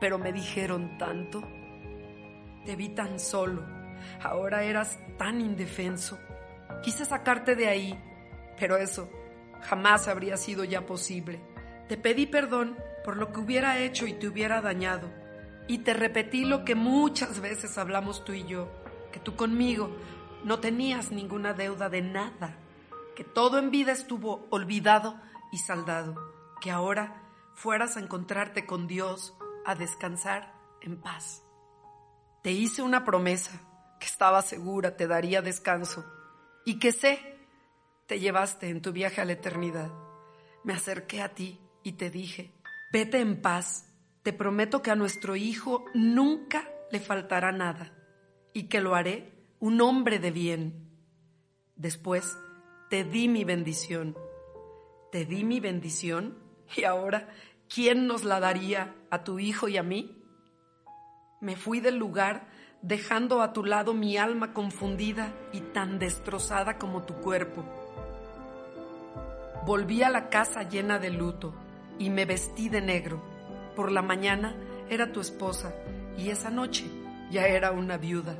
pero 0.00 0.18
me 0.18 0.32
dijeron 0.32 0.98
tanto. 0.98 1.42
Te 2.64 2.74
vi 2.74 2.88
tan 2.88 3.20
solo, 3.20 3.64
ahora 4.20 4.64
eras 4.64 4.98
tan 5.16 5.40
indefenso. 5.40 6.18
Quise 6.82 7.04
sacarte 7.04 7.54
de 7.54 7.68
ahí, 7.68 7.96
pero 8.58 8.76
eso 8.78 9.08
jamás 9.60 10.08
habría 10.08 10.36
sido 10.36 10.64
ya 10.64 10.84
posible. 10.86 11.40
Te 11.88 11.96
pedí 11.96 12.26
perdón 12.26 12.76
por 13.06 13.16
lo 13.16 13.32
que 13.32 13.40
hubiera 13.40 13.78
hecho 13.78 14.06
y 14.06 14.12
te 14.12 14.26
hubiera 14.26 14.60
dañado, 14.60 15.08
y 15.68 15.78
te 15.78 15.94
repetí 15.94 16.44
lo 16.44 16.64
que 16.64 16.74
muchas 16.74 17.40
veces 17.40 17.78
hablamos 17.78 18.24
tú 18.24 18.32
y 18.32 18.44
yo, 18.44 18.68
que 19.12 19.20
tú 19.20 19.36
conmigo 19.36 19.96
no 20.44 20.58
tenías 20.58 21.12
ninguna 21.12 21.54
deuda 21.54 21.88
de 21.88 22.02
nada, 22.02 22.58
que 23.14 23.22
todo 23.22 23.58
en 23.58 23.70
vida 23.70 23.92
estuvo 23.92 24.46
olvidado 24.50 25.18
y 25.52 25.58
saldado, 25.58 26.16
que 26.60 26.72
ahora 26.72 27.22
fueras 27.54 27.96
a 27.96 28.00
encontrarte 28.00 28.66
con 28.66 28.88
Dios, 28.88 29.34
a 29.64 29.76
descansar 29.76 30.52
en 30.82 31.00
paz. 31.00 31.44
Te 32.42 32.50
hice 32.50 32.82
una 32.82 33.04
promesa 33.04 33.52
que 34.00 34.06
estaba 34.06 34.42
segura 34.42 34.96
te 34.96 35.06
daría 35.06 35.42
descanso 35.42 36.04
y 36.64 36.80
que 36.80 36.90
sé 36.90 37.38
te 38.06 38.18
llevaste 38.18 38.68
en 38.68 38.82
tu 38.82 38.92
viaje 38.92 39.20
a 39.20 39.24
la 39.24 39.32
eternidad. 39.32 39.92
Me 40.64 40.72
acerqué 40.72 41.22
a 41.22 41.34
ti 41.34 41.60
y 41.82 41.92
te 41.92 42.10
dije, 42.10 42.55
vete 42.92 43.20
en 43.20 43.40
paz, 43.40 43.92
te 44.22 44.32
prometo 44.32 44.82
que 44.82 44.90
a 44.90 44.96
nuestro 44.96 45.36
hijo 45.36 45.84
nunca 45.94 46.68
le 46.90 47.00
faltará 47.00 47.52
nada 47.52 47.92
y 48.52 48.64
que 48.64 48.80
lo 48.80 48.94
haré 48.94 49.32
un 49.60 49.80
hombre 49.80 50.18
de 50.18 50.30
bien. 50.30 50.90
Después 51.74 52.36
te 52.90 53.04
di 53.04 53.28
mi 53.28 53.44
bendición. 53.44 54.16
Te 55.12 55.24
di 55.24 55.44
mi 55.44 55.60
bendición 55.60 56.38
y 56.76 56.84
ahora, 56.84 57.28
¿quién 57.72 58.06
nos 58.06 58.24
la 58.24 58.40
daría 58.40 58.94
a 59.10 59.24
tu 59.24 59.38
hijo 59.38 59.68
y 59.68 59.76
a 59.76 59.82
mí? 59.82 60.22
Me 61.40 61.56
fui 61.56 61.80
del 61.80 61.96
lugar 61.96 62.48
dejando 62.82 63.42
a 63.42 63.52
tu 63.52 63.64
lado 63.64 63.94
mi 63.94 64.16
alma 64.16 64.52
confundida 64.52 65.32
y 65.52 65.60
tan 65.60 65.98
destrozada 65.98 66.78
como 66.78 67.04
tu 67.04 67.14
cuerpo. 67.14 67.64
Volví 69.64 70.02
a 70.02 70.10
la 70.10 70.28
casa 70.28 70.62
llena 70.62 70.98
de 70.98 71.10
luto 71.10 71.54
y 71.98 72.10
me 72.10 72.24
vestí 72.24 72.68
de 72.68 72.80
negro. 72.80 73.22
Por 73.74 73.92
la 73.92 74.02
mañana 74.02 74.56
era 74.88 75.12
tu 75.12 75.20
esposa 75.20 75.74
y 76.16 76.30
esa 76.30 76.50
noche 76.50 76.84
ya 77.30 77.46
era 77.46 77.72
una 77.72 77.96
viuda. 77.96 78.36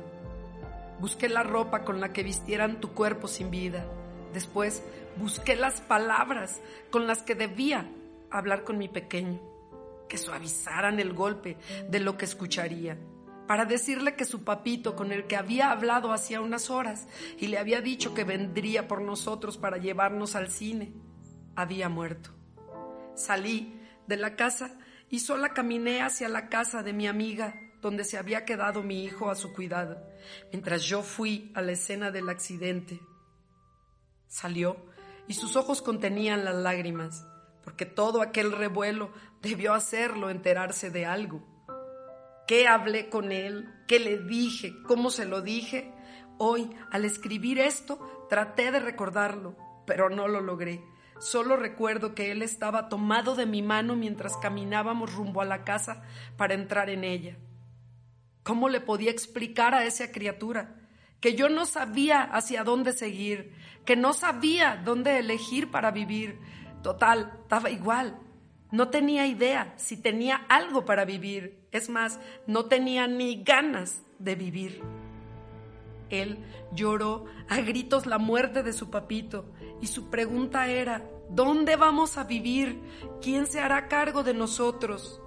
Busqué 0.99 1.29
la 1.29 1.43
ropa 1.43 1.83
con 1.83 1.99
la 2.01 2.11
que 2.11 2.23
vistieran 2.23 2.79
tu 2.79 2.93
cuerpo 2.93 3.27
sin 3.27 3.51
vida. 3.51 3.85
Después 4.33 4.83
busqué 5.17 5.55
las 5.55 5.81
palabras 5.81 6.59
con 6.89 7.07
las 7.07 7.21
que 7.21 7.35
debía 7.35 7.89
hablar 8.31 8.63
con 8.63 8.77
mi 8.77 8.87
pequeño, 8.87 9.39
que 10.09 10.17
suavizaran 10.17 10.99
el 10.99 11.13
golpe 11.13 11.57
de 11.89 11.99
lo 11.99 12.17
que 12.17 12.25
escucharía, 12.25 12.97
para 13.47 13.65
decirle 13.65 14.15
que 14.15 14.25
su 14.25 14.43
papito 14.43 14.95
con 14.95 15.11
el 15.11 15.25
que 15.25 15.37
había 15.37 15.71
hablado 15.71 16.11
hacía 16.11 16.41
unas 16.41 16.69
horas 16.69 17.07
y 17.37 17.47
le 17.47 17.57
había 17.57 17.81
dicho 17.81 18.13
que 18.13 18.23
vendría 18.23 18.87
por 18.87 19.01
nosotros 19.01 19.57
para 19.57 19.77
llevarnos 19.77 20.35
al 20.35 20.49
cine, 20.49 20.93
había 21.55 21.89
muerto. 21.89 22.36
Salí 23.17 23.81
de 24.05 24.15
la 24.15 24.35
casa 24.35 24.77
y 25.09 25.19
sola 25.19 25.49
caminé 25.49 26.03
hacia 26.03 26.29
la 26.29 26.49
casa 26.49 26.83
de 26.83 26.93
mi 26.93 27.07
amiga 27.07 27.55
donde 27.81 28.03
se 28.03 28.17
había 28.17 28.45
quedado 28.45 28.83
mi 28.83 29.03
hijo 29.03 29.31
a 29.31 29.35
su 29.35 29.53
cuidado, 29.53 29.97
mientras 30.51 30.83
yo 30.83 31.01
fui 31.01 31.51
a 31.55 31.63
la 31.63 31.71
escena 31.71 32.11
del 32.11 32.29
accidente. 32.29 32.99
Salió 34.27 34.77
y 35.27 35.33
sus 35.33 35.55
ojos 35.55 35.81
contenían 35.81 36.45
las 36.45 36.55
lágrimas, 36.55 37.25
porque 37.63 37.87
todo 37.87 38.21
aquel 38.21 38.51
revuelo 38.51 39.11
debió 39.41 39.73
hacerlo 39.73 40.29
enterarse 40.29 40.91
de 40.91 41.07
algo. 41.07 41.43
¿Qué 42.47 42.67
hablé 42.67 43.09
con 43.09 43.31
él? 43.31 43.67
¿Qué 43.87 43.99
le 43.99 44.19
dije? 44.19 44.75
¿Cómo 44.83 45.09
se 45.09 45.25
lo 45.25 45.41
dije? 45.41 45.91
Hoy, 46.37 46.69
al 46.91 47.03
escribir 47.03 47.57
esto, 47.57 48.27
traté 48.29 48.71
de 48.71 48.79
recordarlo, 48.79 49.57
pero 49.87 50.07
no 50.11 50.27
lo 50.27 50.39
logré. 50.39 50.83
Solo 51.19 51.57
recuerdo 51.57 52.13
que 52.13 52.31
él 52.31 52.41
estaba 52.41 52.89
tomado 52.89 53.35
de 53.35 53.45
mi 53.45 53.61
mano 53.61 53.95
mientras 53.95 54.37
caminábamos 54.37 55.13
rumbo 55.13 55.41
a 55.41 55.45
la 55.45 55.63
casa 55.63 56.03
para 56.37 56.53
entrar 56.53 56.89
en 56.89 57.03
ella. 57.03 57.37
¿Cómo 58.43 58.69
le 58.69 58.81
podía 58.81 59.11
explicar 59.11 59.73
a 59.73 59.85
esa 59.85 60.11
criatura 60.11 60.75
que 61.19 61.35
yo 61.35 61.49
no 61.49 61.65
sabía 61.65 62.21
hacia 62.21 62.63
dónde 62.63 62.93
seguir, 62.93 63.53
que 63.83 63.95
no 63.95 64.13
sabía 64.13 64.81
dónde 64.85 65.17
elegir 65.17 65.71
para 65.71 65.91
vivir? 65.91 66.39
Total, 66.83 67.33
estaba 67.41 67.71
igual. 67.71 68.19
No 68.71 68.89
tenía 68.89 69.25
idea 69.25 69.73
si 69.77 69.97
tenía 69.97 70.45
algo 70.49 70.85
para 70.85 71.03
vivir. 71.03 71.67
Es 71.71 71.89
más, 71.89 72.19
no 72.45 72.65
tenía 72.65 73.07
ni 73.07 73.43
ganas 73.43 74.03
de 74.19 74.35
vivir. 74.35 74.81
Él 76.09 76.37
lloró 76.71 77.25
a 77.49 77.57
gritos 77.57 78.05
la 78.05 78.17
muerte 78.17 78.63
de 78.63 78.73
su 78.73 78.89
papito 78.89 79.51
y 79.81 79.87
su 79.87 80.09
pregunta 80.09 80.67
era, 80.67 81.09
¿dónde 81.29 81.75
vamos 81.75 82.17
a 82.17 82.23
vivir? 82.23 82.81
¿Quién 83.21 83.45
se 83.47 83.59
hará 83.59 83.87
cargo 83.87 84.23
de 84.23 84.33
nosotros? 84.33 85.21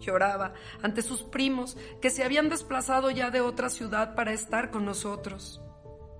Lloraba 0.00 0.54
ante 0.82 1.02
sus 1.02 1.22
primos 1.22 1.76
que 2.00 2.10
se 2.10 2.24
habían 2.24 2.48
desplazado 2.48 3.10
ya 3.10 3.30
de 3.30 3.40
otra 3.40 3.70
ciudad 3.70 4.14
para 4.14 4.32
estar 4.32 4.70
con 4.70 4.84
nosotros. 4.84 5.60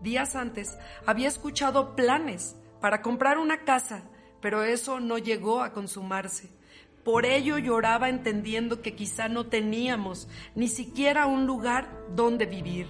Días 0.01 0.37
antes 0.37 0.77
había 1.07 1.29
escuchado 1.29 1.95
planes 1.97 2.57
para 2.81 3.03
comprar 3.03 3.39
una 3.39 3.65
casa, 3.65 4.03
pero 4.41 4.63
eso 4.63 5.01
no 5.01 5.19
llegó 5.19 5.63
a 5.63 5.73
consumarse. 5.73 6.51
Por 7.05 7.27
ello 7.27 7.59
lloraba 7.59 8.09
entendiendo 8.09 8.81
que 8.81 8.95
quizá 8.95 9.29
no 9.29 9.47
teníamos 9.47 10.29
ni 10.55 10.69
siquiera 10.69 11.27
un 11.27 11.47
lugar 11.47 11.91
donde 12.15 12.47
vivir. 12.47 12.89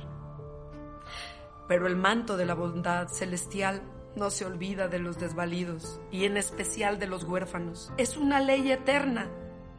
Pero 1.67 1.87
el 1.87 1.97
manto 1.97 2.37
de 2.37 2.47
la 2.47 2.55
bondad 2.55 3.09
celestial 3.09 3.83
no 4.17 4.31
se 4.31 4.45
olvida 4.45 4.89
de 4.89 4.99
los 4.99 5.19
desvalidos 5.19 6.01
y 6.11 6.25
en 6.25 6.37
especial 6.37 6.99
de 6.99 7.07
los 7.07 7.25
huérfanos. 7.25 7.93
Es 7.97 8.17
una 8.17 8.41
ley 8.41 8.71
eterna 8.71 9.31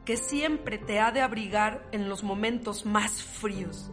que 0.06 0.18
siempre 0.18 0.78
te 0.78 1.00
ha 1.00 1.12
de 1.12 1.22
abrigar 1.22 1.88
en 1.92 2.10
los 2.10 2.24
momentos 2.24 2.86
más 2.86 3.24
fríos 3.24 3.92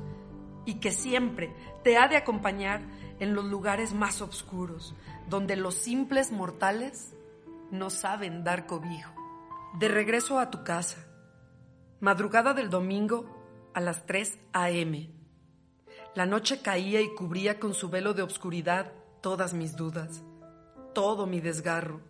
y 0.64 0.74
que 0.74 0.92
siempre 0.92 1.54
te 1.82 1.96
ha 1.96 2.08
de 2.08 2.16
acompañar 2.16 2.82
en 3.18 3.34
los 3.34 3.44
lugares 3.44 3.94
más 3.94 4.20
oscuros, 4.20 4.94
donde 5.28 5.56
los 5.56 5.74
simples 5.74 6.32
mortales 6.32 7.14
no 7.70 7.90
saben 7.90 8.44
dar 8.44 8.66
cobijo. 8.66 9.12
De 9.78 9.88
regreso 9.88 10.38
a 10.38 10.50
tu 10.50 10.64
casa, 10.64 11.06
madrugada 12.00 12.52
del 12.52 12.68
domingo 12.68 13.70
a 13.74 13.80
las 13.80 14.04
3 14.06 14.38
a.m. 14.52 15.10
La 16.14 16.26
noche 16.26 16.60
caía 16.60 17.00
y 17.00 17.14
cubría 17.14 17.58
con 17.58 17.72
su 17.72 17.88
velo 17.88 18.12
de 18.12 18.22
obscuridad 18.22 18.92
todas 19.22 19.54
mis 19.54 19.76
dudas, 19.76 20.22
todo 20.92 21.26
mi 21.26 21.40
desgarro. 21.40 22.00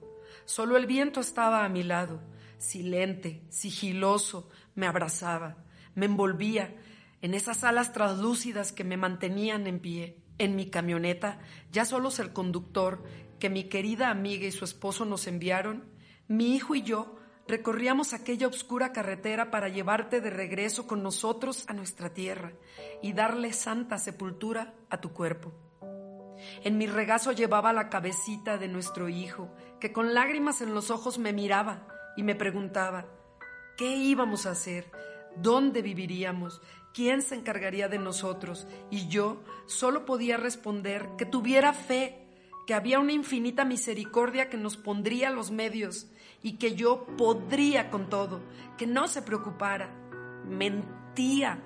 Solo 0.45 0.77
el 0.77 0.87
viento 0.87 1.21
estaba 1.21 1.65
a 1.65 1.69
mi 1.69 1.83
lado, 1.83 2.21
silente, 2.59 3.43
sigiloso, 3.49 4.49
me 4.75 4.87
abrazaba, 4.87 5.65
me 5.95 6.07
envolvía 6.07 6.75
en 7.21 7.35
esas 7.35 7.65
alas 7.65 7.93
translúcidas 7.93 8.73
que 8.73 8.85
me 8.85 8.97
mantenían 8.97 9.67
en 9.67 9.81
pie. 9.81 10.19
En 10.39 10.57
mi 10.57 10.71
camioneta, 10.71 11.39
ya 11.71 11.85
solos 11.85 12.19
el 12.19 12.33
conductor, 12.33 13.05
que 13.39 13.51
mi 13.51 13.65
querida 13.65 14.11
amiga 14.11 14.47
y 14.47 14.51
su 14.51 14.65
esposo 14.65 15.05
nos 15.05 15.27
enviaron, 15.27 15.85
mi 16.27 16.57
hijo 16.57 16.75
y 16.75 16.83
yo 16.83 17.17
recorríamos 17.47 18.13
aquella 18.13 18.49
oscura 18.49 18.93
carretera 18.93 19.51
para 19.51 19.69
llevarte 19.69 20.21
de 20.21 20.31
regreso 20.31 20.87
con 20.87 21.03
nosotros 21.03 21.65
a 21.69 21.75
nuestra 21.75 22.15
tierra 22.15 22.53
y 23.03 23.13
darle 23.13 23.53
santa 23.53 23.99
sepultura 23.99 24.75
a 24.91 25.01
tu 25.01 25.13
cuerpo. 25.13 25.53
En 26.65 26.79
mi 26.79 26.87
regazo 26.87 27.33
llevaba 27.33 27.73
la 27.73 27.89
cabecita 27.89 28.59
de 28.59 28.69
nuestro 28.69 29.09
hijo, 29.09 29.49
que 29.81 29.93
con 29.93 30.15
lágrimas 30.15 30.61
en 30.61 30.75
los 30.75 30.91
ojos 30.91 31.19
me 31.19 31.33
miraba 31.33 31.87
y 32.17 32.23
me 32.23 32.35
preguntaba, 32.35 33.07
¿qué 33.77 33.97
íbamos 33.97 34.47
a 34.47 34.51
hacer? 34.51 34.91
¿Dónde 35.37 35.83
viviríamos? 35.83 36.61
¿Quién 36.93 37.23
se 37.23 37.35
encargaría 37.35 37.89
de 37.89 37.99
nosotros? 37.99 38.67
Y 38.91 39.09
yo 39.09 39.43
solo 39.67 40.05
podía 40.05 40.37
responder 40.37 41.09
que 41.17 41.25
tuviera 41.25 41.73
fe, 41.73 42.19
que 42.67 42.75
había 42.75 43.01
una 43.01 43.13
infinita 43.13 43.65
misericordia 43.65 44.51
que 44.51 44.57
nos 44.57 44.77
pondría 44.77 45.31
los 45.31 45.51
medios 45.51 46.07
y 46.43 46.59
que 46.59 46.75
yo 46.75 47.07
podría 47.17 47.91
con 47.91 48.09
todo, 48.09 48.41
que 48.77 48.87
no 48.87 49.09
se 49.09 49.23
preocupara. 49.23 49.91
Mentía. 50.47 51.63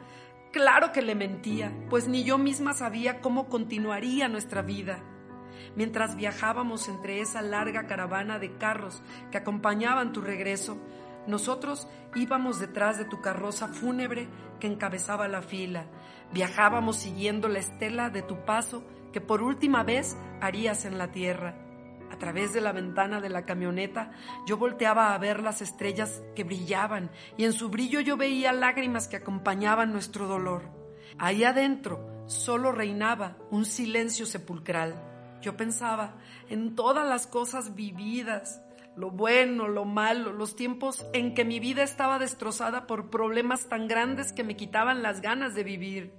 Claro 0.52 0.92
que 0.92 1.02
le 1.02 1.14
mentía, 1.14 1.72
pues 1.90 2.08
ni 2.08 2.24
yo 2.24 2.38
misma 2.38 2.72
sabía 2.72 3.20
cómo 3.20 3.48
continuaría 3.48 4.28
nuestra 4.28 4.62
vida. 4.62 5.02
Mientras 5.74 6.16
viajábamos 6.16 6.88
entre 6.88 7.20
esa 7.20 7.42
larga 7.42 7.86
caravana 7.86 8.38
de 8.38 8.56
carros 8.56 9.02
que 9.30 9.38
acompañaban 9.38 10.12
tu 10.12 10.20
regreso, 10.20 10.78
nosotros 11.26 11.88
íbamos 12.14 12.60
detrás 12.60 12.98
de 12.98 13.04
tu 13.04 13.20
carroza 13.20 13.68
fúnebre 13.68 14.28
que 14.60 14.66
encabezaba 14.66 15.28
la 15.28 15.42
fila. 15.42 15.86
Viajábamos 16.32 16.96
siguiendo 16.96 17.48
la 17.48 17.58
estela 17.58 18.10
de 18.10 18.22
tu 18.22 18.44
paso 18.44 18.84
que 19.12 19.20
por 19.20 19.42
última 19.42 19.82
vez 19.82 20.16
harías 20.40 20.84
en 20.84 20.98
la 20.98 21.10
tierra. 21.10 21.65
A 22.16 22.18
través 22.18 22.54
de 22.54 22.62
la 22.62 22.72
ventana 22.72 23.20
de 23.20 23.28
la 23.28 23.44
camioneta 23.44 24.10
yo 24.46 24.56
volteaba 24.56 25.12
a 25.12 25.18
ver 25.18 25.42
las 25.42 25.60
estrellas 25.60 26.22
que 26.34 26.44
brillaban 26.44 27.10
y 27.36 27.44
en 27.44 27.52
su 27.52 27.68
brillo 27.68 28.00
yo 28.00 28.16
veía 28.16 28.54
lágrimas 28.54 29.06
que 29.06 29.16
acompañaban 29.16 29.92
nuestro 29.92 30.26
dolor. 30.26 30.62
Ahí 31.18 31.44
adentro 31.44 32.24
solo 32.26 32.72
reinaba 32.72 33.36
un 33.50 33.66
silencio 33.66 34.24
sepulcral. 34.24 34.94
Yo 35.42 35.58
pensaba 35.58 36.16
en 36.48 36.74
todas 36.74 37.06
las 37.06 37.26
cosas 37.26 37.74
vividas, 37.74 38.62
lo 38.96 39.10
bueno, 39.10 39.68
lo 39.68 39.84
malo, 39.84 40.32
los 40.32 40.56
tiempos 40.56 41.06
en 41.12 41.34
que 41.34 41.44
mi 41.44 41.60
vida 41.60 41.82
estaba 41.82 42.18
destrozada 42.18 42.86
por 42.86 43.10
problemas 43.10 43.68
tan 43.68 43.88
grandes 43.88 44.32
que 44.32 44.42
me 44.42 44.56
quitaban 44.56 45.02
las 45.02 45.20
ganas 45.20 45.54
de 45.54 45.64
vivir. 45.64 46.14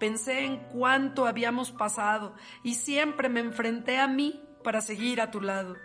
Pensé 0.00 0.46
en 0.46 0.60
cuánto 0.72 1.26
habíamos 1.26 1.72
pasado 1.72 2.34
y 2.62 2.76
siempre 2.76 3.28
me 3.28 3.40
enfrenté 3.40 3.98
a 3.98 4.08
mí 4.08 4.40
para 4.62 4.80
seguir 4.80 5.20
a 5.20 5.30
tu 5.30 5.40
lado. 5.40 5.76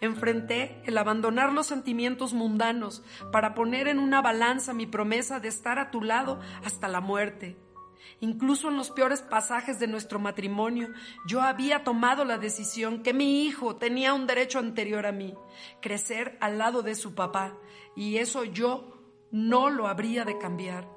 Enfrenté 0.00 0.80
el 0.84 0.96
abandonar 0.96 1.52
los 1.52 1.66
sentimientos 1.66 2.32
mundanos 2.32 3.02
para 3.32 3.54
poner 3.54 3.88
en 3.88 3.98
una 3.98 4.22
balanza 4.22 4.72
mi 4.72 4.86
promesa 4.86 5.40
de 5.40 5.48
estar 5.48 5.78
a 5.78 5.90
tu 5.90 6.02
lado 6.02 6.40
hasta 6.64 6.86
la 6.86 7.00
muerte. 7.00 7.56
Incluso 8.20 8.68
en 8.68 8.76
los 8.76 8.90
peores 8.90 9.22
pasajes 9.22 9.78
de 9.78 9.86
nuestro 9.86 10.18
matrimonio, 10.18 10.88
yo 11.26 11.40
había 11.40 11.84
tomado 11.84 12.24
la 12.24 12.38
decisión 12.38 13.02
que 13.02 13.12
mi 13.12 13.44
hijo 13.44 13.76
tenía 13.76 14.14
un 14.14 14.26
derecho 14.26 14.58
anterior 14.58 15.06
a 15.06 15.12
mí, 15.12 15.34
crecer 15.80 16.36
al 16.40 16.58
lado 16.58 16.82
de 16.82 16.94
su 16.94 17.14
papá, 17.14 17.56
y 17.94 18.16
eso 18.18 18.44
yo 18.44 18.98
no 19.30 19.70
lo 19.70 19.86
habría 19.86 20.24
de 20.24 20.38
cambiar. 20.38 20.88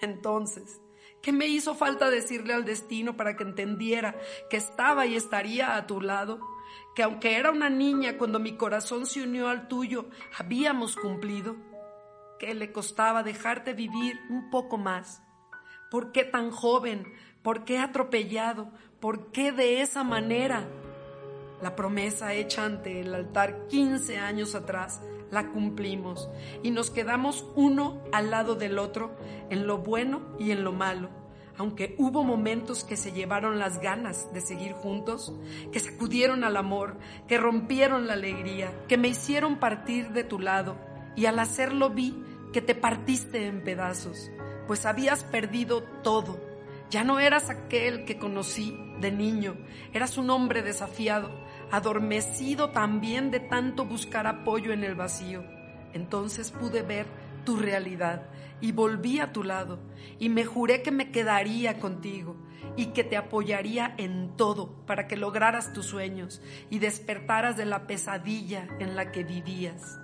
Entonces, 0.00 0.80
¿qué 1.22 1.32
me 1.32 1.46
hizo 1.46 1.74
falta 1.74 2.10
decirle 2.10 2.54
al 2.54 2.64
destino 2.64 3.16
para 3.16 3.36
que 3.36 3.44
entendiera 3.44 4.16
que 4.50 4.56
estaba 4.56 5.06
y 5.06 5.14
estaría 5.14 5.76
a 5.76 5.86
tu 5.86 6.00
lado? 6.00 6.40
Que 6.94 7.02
aunque 7.02 7.36
era 7.36 7.50
una 7.50 7.70
niña 7.70 8.18
cuando 8.18 8.38
mi 8.38 8.56
corazón 8.56 9.06
se 9.06 9.22
unió 9.22 9.48
al 9.48 9.68
tuyo, 9.68 10.06
habíamos 10.38 10.96
cumplido. 10.96 11.56
¿Qué 12.38 12.54
le 12.54 12.72
costaba 12.72 13.22
dejarte 13.22 13.72
vivir 13.72 14.18
un 14.30 14.50
poco 14.50 14.76
más? 14.76 15.22
¿Por 15.90 16.12
qué 16.12 16.24
tan 16.24 16.50
joven? 16.50 17.04
¿Por 17.42 17.64
qué 17.64 17.78
atropellado? 17.78 18.70
¿Por 19.00 19.32
qué 19.32 19.52
de 19.52 19.80
esa 19.82 20.02
manera? 20.04 20.68
La 21.62 21.76
promesa 21.76 22.34
hecha 22.34 22.64
ante 22.64 23.00
el 23.00 23.14
altar 23.14 23.66
15 23.68 24.18
años 24.18 24.54
atrás 24.54 25.00
la 25.30 25.50
cumplimos 25.50 26.28
y 26.62 26.70
nos 26.70 26.90
quedamos 26.90 27.46
uno 27.54 28.02
al 28.12 28.30
lado 28.30 28.54
del 28.54 28.78
otro 28.78 29.16
en 29.50 29.66
lo 29.66 29.78
bueno 29.78 30.36
y 30.38 30.50
en 30.50 30.64
lo 30.64 30.72
malo. 30.72 31.23
Aunque 31.56 31.94
hubo 31.98 32.24
momentos 32.24 32.84
que 32.84 32.96
se 32.96 33.12
llevaron 33.12 33.58
las 33.58 33.80
ganas 33.80 34.32
de 34.32 34.40
seguir 34.40 34.72
juntos, 34.72 35.32
que 35.72 35.80
sacudieron 35.80 36.44
al 36.44 36.56
amor, 36.56 36.98
que 37.28 37.38
rompieron 37.38 38.06
la 38.06 38.14
alegría, 38.14 38.72
que 38.88 38.98
me 38.98 39.08
hicieron 39.08 39.58
partir 39.58 40.10
de 40.10 40.24
tu 40.24 40.38
lado 40.38 40.76
y 41.16 41.26
al 41.26 41.38
hacerlo 41.38 41.90
vi 41.90 42.14
que 42.52 42.60
te 42.60 42.74
partiste 42.74 43.46
en 43.46 43.62
pedazos 43.62 44.30
pues 44.66 44.86
habías 44.86 45.24
perdido 45.24 45.82
todo. 46.02 46.40
Ya 46.90 47.04
no 47.04 47.18
eras 47.18 47.50
aquel 47.50 48.04
que 48.04 48.18
conocí 48.18 48.78
de 49.00 49.10
niño, 49.10 49.56
eras 49.92 50.16
un 50.16 50.30
hombre 50.30 50.62
desafiado, 50.62 51.30
adormecido 51.70 52.70
también 52.70 53.30
de 53.30 53.40
tanto 53.40 53.84
buscar 53.84 54.26
apoyo 54.26 54.72
en 54.72 54.84
el 54.84 54.94
vacío. 54.94 55.44
Entonces 55.92 56.50
pude 56.50 56.82
ver 56.82 57.06
tu 57.44 57.56
realidad 57.56 58.28
y 58.60 58.72
volví 58.72 59.20
a 59.20 59.32
tu 59.32 59.42
lado 59.42 59.78
y 60.18 60.28
me 60.28 60.44
juré 60.44 60.82
que 60.82 60.90
me 60.90 61.10
quedaría 61.10 61.78
contigo 61.78 62.36
y 62.76 62.86
que 62.86 63.04
te 63.04 63.16
apoyaría 63.16 63.94
en 63.98 64.36
todo 64.36 64.84
para 64.86 65.06
que 65.06 65.16
lograras 65.16 65.72
tus 65.72 65.86
sueños 65.86 66.40
y 66.70 66.78
despertaras 66.78 67.56
de 67.56 67.66
la 67.66 67.86
pesadilla 67.86 68.68
en 68.80 68.96
la 68.96 69.12
que 69.12 69.24
vivías. 69.24 69.98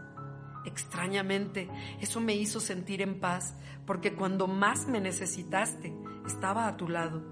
Extrañamente, 0.64 1.68
eso 2.00 2.20
me 2.20 2.34
hizo 2.34 2.60
sentir 2.60 3.00
en 3.00 3.18
paz, 3.18 3.54
porque 3.86 4.14
cuando 4.14 4.46
más 4.46 4.86
me 4.86 5.00
necesitaste, 5.00 5.94
estaba 6.26 6.68
a 6.68 6.76
tu 6.76 6.88
lado. 6.88 7.22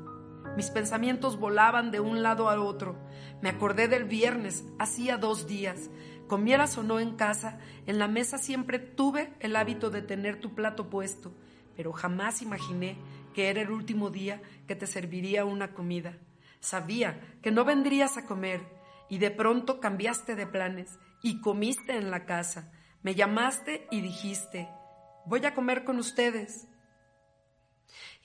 Mis 0.56 0.70
pensamientos 0.70 1.38
volaban 1.38 1.90
de 1.90 2.00
un 2.00 2.22
lado 2.22 2.48
al 2.48 2.60
otro. 2.60 2.96
Me 3.42 3.50
acordé 3.50 3.86
del 3.86 4.04
viernes, 4.04 4.64
hacía 4.78 5.18
dos 5.18 5.46
días. 5.46 5.90
Comieras 6.28 6.78
o 6.78 6.84
no 6.84 7.00
en 7.00 7.16
casa, 7.16 7.58
en 7.86 7.98
la 7.98 8.06
mesa 8.06 8.38
siempre 8.38 8.78
tuve 8.78 9.32
el 9.40 9.56
hábito 9.56 9.90
de 9.90 10.02
tener 10.02 10.38
tu 10.38 10.54
plato 10.54 10.88
puesto, 10.88 11.32
pero 11.74 11.92
jamás 11.92 12.40
imaginé 12.42 12.96
que 13.34 13.48
era 13.48 13.62
el 13.62 13.70
último 13.70 14.10
día 14.10 14.40
que 14.68 14.76
te 14.76 14.86
serviría 14.86 15.44
una 15.44 15.74
comida. 15.74 16.18
Sabía 16.60 17.20
que 17.42 17.50
no 17.50 17.64
vendrías 17.64 18.16
a 18.16 18.26
comer 18.26 18.60
y 19.08 19.18
de 19.18 19.32
pronto 19.32 19.80
cambiaste 19.80 20.36
de 20.36 20.46
planes 20.46 20.98
y 21.22 21.40
comiste 21.40 21.96
en 21.96 22.10
la 22.10 22.24
casa 22.24 22.70
me 23.02 23.14
llamaste 23.14 23.86
y 23.92 24.00
dijiste, 24.00 24.68
voy 25.24 25.44
a 25.46 25.54
comer 25.54 25.84
con 25.84 25.98
ustedes. 25.98 26.66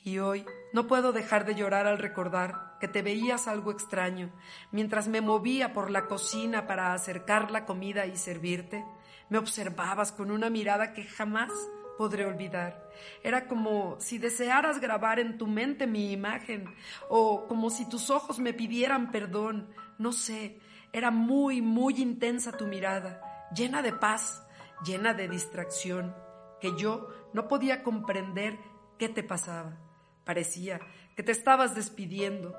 Y 0.04 0.20
hoy 0.20 0.46
no 0.74 0.86
puedo 0.88 1.14
dejar 1.14 1.46
de 1.46 1.56
llorar 1.56 1.88
al 1.88 1.98
recordar 1.98 2.78
que 2.80 2.90
te 2.90 3.02
veías 3.02 3.48
algo 3.48 3.72
extraño 3.72 4.32
mientras 4.72 5.08
me 5.08 5.22
movía 5.22 5.74
por 5.74 5.90
la 5.90 6.08
cocina 6.08 6.68
para 6.68 6.94
acercar 6.94 7.52
la 7.52 7.66
comida 7.66 8.06
y 8.06 8.18
servirte. 8.18 8.84
Me 9.30 9.38
observabas 9.38 10.12
con 10.12 10.30
una 10.30 10.50
mirada 10.50 10.94
que 10.94 11.06
jamás 11.06 11.52
podré 11.98 12.26
olvidar. 12.26 12.90
Era 13.24 13.48
como 13.48 13.96
si 14.02 14.18
desearas 14.18 14.82
grabar 14.82 15.20
en 15.20 15.38
tu 15.38 15.48
mente 15.48 15.88
mi 15.88 16.12
imagen 16.12 16.66
o 17.08 17.48
como 17.48 17.70
si 17.70 17.88
tus 17.88 18.10
ojos 18.10 18.40
me 18.40 18.54
pidieran 18.54 19.10
perdón. 19.10 19.70
No 19.98 20.12
sé, 20.12 20.60
era 20.92 21.12
muy, 21.12 21.62
muy 21.62 22.02
intensa 22.02 22.52
tu 22.52 22.68
mirada, 22.68 23.22
llena 23.56 23.82
de 23.82 23.94
paz, 23.94 24.46
llena 24.86 25.14
de 25.14 25.30
distracción, 25.30 26.14
que 26.60 26.76
yo 26.78 27.08
no 27.34 27.48
podía 27.48 27.84
comprender 27.84 28.60
qué 28.98 29.08
te 29.08 29.24
pasaba. 29.24 29.83
Parecía 30.26 30.80
que 31.16 31.24
te 31.24 31.32
estabas 31.32 31.76
despidiendo, 31.76 32.56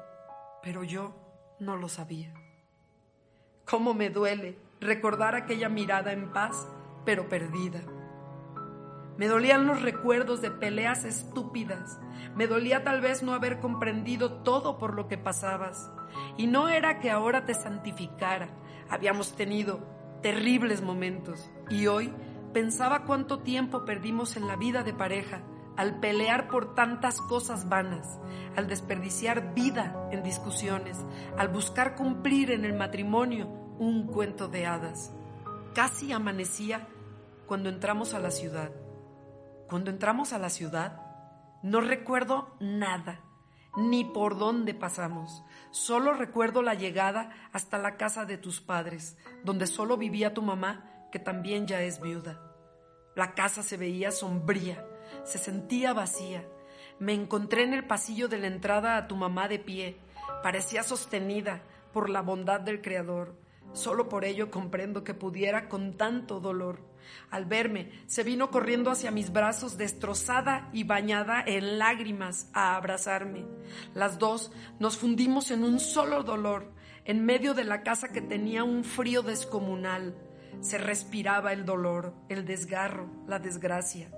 pero 0.63 0.85
yo 0.85 1.15
no 1.59 1.77
lo 1.77 1.89
sabía. 1.89 2.35
Cómo 3.65 3.95
me 3.95 4.11
duele 4.11 4.59
recordar 4.81 5.35
aquella 5.35 5.69
mirada 5.69 6.13
en 6.13 6.31
paz, 6.33 6.69
pero 7.05 7.29
perdida. 7.29 7.81
Me 9.17 9.29
dolían 9.29 9.67
los 9.67 9.81
recuerdos 9.81 10.43
de 10.43 10.51
peleas 10.51 11.05
estúpidas. 11.05 11.99
Me 12.35 12.47
dolía 12.47 12.83
tal 12.83 13.01
vez 13.01 13.23
no 13.23 13.33
haber 13.33 13.61
comprendido 13.61 14.43
todo 14.43 14.77
por 14.77 14.95
lo 14.95 15.09
que 15.09 15.17
pasabas. 15.17 15.91
Y 16.37 16.49
no 16.49 16.69
era 16.69 16.99
que 16.99 17.11
ahora 17.11 17.47
te 17.47 17.55
santificara. 17.55 18.49
Habíamos 18.91 19.37
tenido 19.37 19.81
terribles 20.21 20.83
momentos. 20.83 21.51
Y 21.71 21.87
hoy 21.87 22.13
pensaba 22.53 23.05
cuánto 23.05 23.39
tiempo 23.39 23.85
perdimos 23.85 24.37
en 24.37 24.49
la 24.49 24.57
vida 24.57 24.83
de 24.83 24.93
pareja 24.93 25.43
al 25.77 26.01
pelear 26.01 26.49
por 26.49 26.75
tantas 26.75 27.21
cosas 27.21 27.69
vanas, 27.69 28.19
al 28.57 28.69
desperdiciar 28.69 29.55
vida 29.55 30.09
en 30.11 30.23
discusiones, 30.23 31.05
al 31.37 31.49
buscar 31.49 31.95
cumplir 31.97 32.51
en 32.51 32.65
el 32.65 32.75
matrimonio 32.75 33.47
un 33.79 34.07
cuento 34.07 34.49
de 34.49 34.67
hadas. 34.67 35.13
Casi 35.75 36.13
amanecía 36.13 36.87
cuando 37.47 37.69
entramos 37.69 38.15
a 38.15 38.21
la 38.21 38.31
ciudad. 38.31 38.71
Cuando 39.69 39.91
entramos 39.91 40.33
a 40.33 40.39
la 40.39 40.51
ciudad, 40.51 41.01
no 41.63 41.81
recuerdo 41.81 42.57
nada, 42.61 43.21
ni 43.77 44.05
por 44.05 44.39
dónde 44.39 44.75
pasamos. 44.75 45.43
Solo 45.71 46.13
recuerdo 46.13 46.63
la 46.63 46.75
llegada 46.75 47.31
hasta 47.53 47.79
la 47.79 47.97
casa 47.97 48.25
de 48.25 48.39
tus 48.39 48.61
padres, 48.61 49.17
donde 49.43 49.67
solo 49.67 49.97
vivía 49.97 50.35
tu 50.35 50.43
mamá, 50.43 51.09
que 51.11 51.19
también 51.19 51.67
ya 51.67 51.83
es 51.83 52.01
viuda. 52.01 52.41
La 53.17 53.35
casa 53.35 53.63
se 53.63 53.77
veía 53.77 54.11
sombría, 54.11 54.85
se 55.25 55.39
sentía 55.39 55.93
vacía. 55.93 56.47
Me 56.99 57.13
encontré 57.13 57.65
en 57.65 57.75
el 57.75 57.87
pasillo 57.87 58.29
de 58.29 58.39
la 58.39 58.47
entrada 58.47 58.97
a 58.97 59.09
tu 59.09 59.17
mamá 59.17 59.49
de 59.49 59.59
pie. 59.59 59.97
Parecía 60.43 60.83
sostenida 60.83 61.63
por 61.93 62.09
la 62.09 62.23
bondad 62.23 62.61
del 62.61 62.81
Creador. 62.81 63.37
Solo 63.73 64.09
por 64.09 64.25
ello 64.25 64.51
comprendo 64.51 65.03
que 65.03 65.15
pudiera 65.15 65.69
con 65.69 65.97
tanto 65.97 66.39
dolor. 66.39 66.81
Al 67.31 67.45
verme, 67.45 67.91
se 68.07 68.23
vino 68.23 68.51
corriendo 68.51 68.91
hacia 68.91 69.11
mis 69.11 69.33
brazos, 69.33 69.77
destrozada 69.77 70.69
y 70.73 70.85
bañada 70.85 71.43
en 71.45 71.79
lágrimas, 71.79 72.49
a 72.53 72.77
abrazarme. 72.77 73.45
Las 73.95 74.19
dos 74.19 74.53
nos 74.79 74.97
fundimos 74.97 75.51
en 75.51 75.65
un 75.65 75.81
solo 75.81 76.23
dolor, 76.23 76.73
en 77.05 77.25
medio 77.25 77.55
de 77.55 77.65
la 77.65 77.83
casa 77.83 78.09
que 78.09 78.23
tenía 78.23 78.65
un 78.65 78.85
frío 78.85 79.23
descomunal. 79.23 80.17
Se 80.61 80.79
respiraba 80.79 81.53
el 81.53 81.65
dolor, 81.65 82.15
el 82.29 82.45
desgarro, 82.47 83.11
la 83.27 83.39
desgracia. 83.39 84.11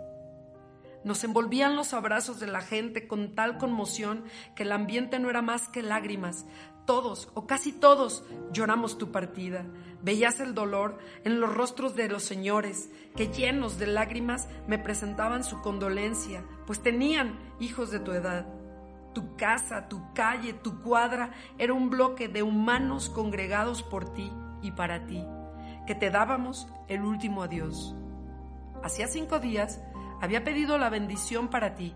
Nos 1.06 1.22
envolvían 1.22 1.76
los 1.76 1.94
abrazos 1.94 2.40
de 2.40 2.48
la 2.48 2.60
gente 2.60 3.06
con 3.06 3.36
tal 3.36 3.58
conmoción 3.58 4.24
que 4.56 4.64
el 4.64 4.72
ambiente 4.72 5.20
no 5.20 5.30
era 5.30 5.40
más 5.40 5.68
que 5.68 5.80
lágrimas. 5.80 6.46
Todos, 6.84 7.30
o 7.34 7.46
casi 7.46 7.70
todos, 7.70 8.24
lloramos 8.50 8.98
tu 8.98 9.12
partida. 9.12 9.64
Veías 10.02 10.40
el 10.40 10.52
dolor 10.52 10.98
en 11.22 11.38
los 11.38 11.54
rostros 11.54 11.94
de 11.94 12.08
los 12.08 12.24
señores, 12.24 12.90
que 13.14 13.28
llenos 13.28 13.78
de 13.78 13.86
lágrimas 13.86 14.48
me 14.66 14.80
presentaban 14.80 15.44
su 15.44 15.60
condolencia, 15.60 16.44
pues 16.66 16.82
tenían 16.82 17.38
hijos 17.60 17.92
de 17.92 18.00
tu 18.00 18.10
edad. 18.10 18.44
Tu 19.14 19.36
casa, 19.36 19.86
tu 19.86 20.12
calle, 20.12 20.54
tu 20.54 20.82
cuadra 20.82 21.30
era 21.56 21.72
un 21.72 21.88
bloque 21.88 22.26
de 22.26 22.42
humanos 22.42 23.10
congregados 23.10 23.84
por 23.84 24.12
ti 24.12 24.32
y 24.60 24.72
para 24.72 25.06
ti, 25.06 25.24
que 25.86 25.94
te 25.94 26.10
dábamos 26.10 26.66
el 26.88 27.02
último 27.02 27.44
adiós. 27.44 27.94
Hacía 28.82 29.06
cinco 29.06 29.38
días 29.38 29.80
había 30.20 30.44
pedido 30.44 30.78
la 30.78 30.90
bendición 30.90 31.48
para 31.48 31.74
ti, 31.74 31.94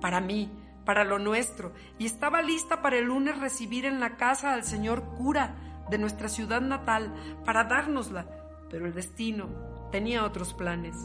para 0.00 0.20
mí, 0.20 0.50
para 0.84 1.04
lo 1.04 1.18
nuestro, 1.18 1.72
y 1.98 2.06
estaba 2.06 2.42
lista 2.42 2.80
para 2.80 2.98
el 2.98 3.06
lunes 3.06 3.38
recibir 3.38 3.84
en 3.84 4.00
la 4.00 4.16
casa 4.16 4.52
al 4.54 4.64
señor 4.64 5.04
cura 5.16 5.56
de 5.90 5.98
nuestra 5.98 6.28
ciudad 6.28 6.60
natal 6.60 7.14
para 7.44 7.64
dárnosla, 7.64 8.26
pero 8.70 8.86
el 8.86 8.94
destino 8.94 9.48
tenía 9.90 10.24
otros 10.24 10.54
planes. 10.54 10.96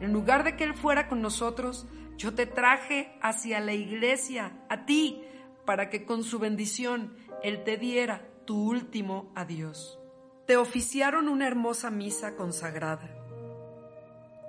En 0.00 0.12
lugar 0.12 0.44
de 0.44 0.56
que 0.56 0.64
él 0.64 0.74
fuera 0.74 1.08
con 1.08 1.22
nosotros, 1.22 1.86
yo 2.16 2.34
te 2.34 2.46
traje 2.46 3.16
hacia 3.20 3.60
la 3.60 3.72
iglesia, 3.72 4.52
a 4.68 4.84
ti, 4.84 5.22
para 5.64 5.90
que 5.90 6.04
con 6.04 6.24
su 6.24 6.38
bendición 6.38 7.14
él 7.42 7.64
te 7.64 7.76
diera 7.76 8.28
tu 8.44 8.62
último 8.68 9.32
adiós. 9.34 9.98
Te 10.46 10.56
oficiaron 10.56 11.28
una 11.28 11.46
hermosa 11.46 11.90
misa 11.90 12.34
consagrada. 12.36 13.08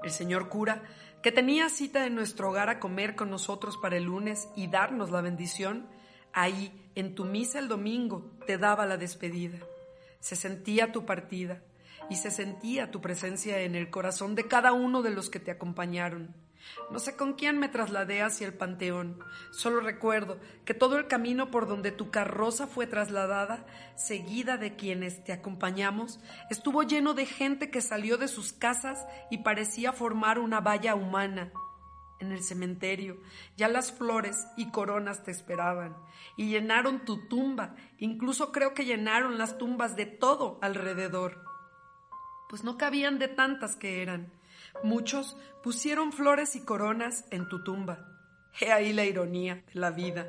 El 0.03 0.11
señor 0.11 0.49
cura 0.49 0.83
que 1.23 1.31
tenía 1.31 1.69
cita 1.69 2.05
en 2.05 2.15
nuestro 2.15 2.49
hogar 2.49 2.69
a 2.69 2.81
comer 2.81 3.15
con 3.15 3.29
nosotros 3.29 3.77
para 3.77 3.95
el 3.95 4.03
lunes 4.03 4.49
y 4.57 4.67
darnos 4.67 5.09
la 5.09 5.21
bendición, 5.21 5.87
ahí, 6.33 6.73
en 6.95 7.15
tu 7.15 7.23
misa 7.23 7.59
el 7.59 7.69
domingo, 7.69 8.29
te 8.45 8.57
daba 8.57 8.85
la 8.85 8.97
despedida. 8.97 9.57
Se 10.19 10.35
sentía 10.35 10.91
tu 10.91 11.05
partida 11.05 11.61
y 12.09 12.17
se 12.17 12.29
sentía 12.29 12.91
tu 12.91 12.99
presencia 12.99 13.61
en 13.61 13.75
el 13.75 13.89
corazón 13.89 14.35
de 14.35 14.49
cada 14.49 14.73
uno 14.73 15.01
de 15.01 15.11
los 15.11 15.29
que 15.29 15.39
te 15.39 15.51
acompañaron. 15.51 16.35
No 16.89 16.99
sé 16.99 17.15
con 17.15 17.33
quién 17.33 17.59
me 17.59 17.69
trasladé 17.69 18.21
hacia 18.21 18.47
el 18.47 18.53
panteón. 18.53 19.23
Solo 19.51 19.79
recuerdo 19.79 20.39
que 20.65 20.73
todo 20.73 20.97
el 20.97 21.07
camino 21.07 21.51
por 21.51 21.67
donde 21.67 21.91
tu 21.91 22.11
carroza 22.11 22.67
fue 22.67 22.87
trasladada, 22.87 23.65
seguida 23.95 24.57
de 24.57 24.75
quienes 24.75 25.23
te 25.23 25.33
acompañamos, 25.33 26.19
estuvo 26.49 26.83
lleno 26.83 27.13
de 27.13 27.25
gente 27.25 27.71
que 27.71 27.81
salió 27.81 28.17
de 28.17 28.27
sus 28.27 28.53
casas 28.53 29.05
y 29.29 29.39
parecía 29.39 29.93
formar 29.93 30.39
una 30.39 30.61
valla 30.61 30.95
humana. 30.95 31.51
En 32.19 32.31
el 32.31 32.43
cementerio 32.43 33.17
ya 33.57 33.67
las 33.67 33.91
flores 33.91 34.47
y 34.55 34.71
coronas 34.71 35.23
te 35.23 35.31
esperaban 35.31 35.97
y 36.37 36.47
llenaron 36.49 37.03
tu 37.03 37.27
tumba, 37.27 37.75
incluso 37.97 38.51
creo 38.51 38.73
que 38.73 38.85
llenaron 38.85 39.37
las 39.37 39.57
tumbas 39.57 39.95
de 39.95 40.05
todo 40.05 40.57
alrededor. 40.61 41.43
Pues 42.47 42.63
no 42.63 42.77
cabían 42.77 43.19
de 43.19 43.27
tantas 43.27 43.75
que 43.75 44.01
eran 44.01 44.31
Muchos 44.81 45.37
pusieron 45.61 46.11
flores 46.11 46.55
y 46.55 46.61
coronas 46.61 47.25
en 47.31 47.47
tu 47.47 47.63
tumba. 47.63 48.09
He 48.59 48.71
ahí 48.71 48.93
la 48.93 49.05
ironía 49.05 49.63
de 49.73 49.79
la 49.79 49.91
vida. 49.91 50.27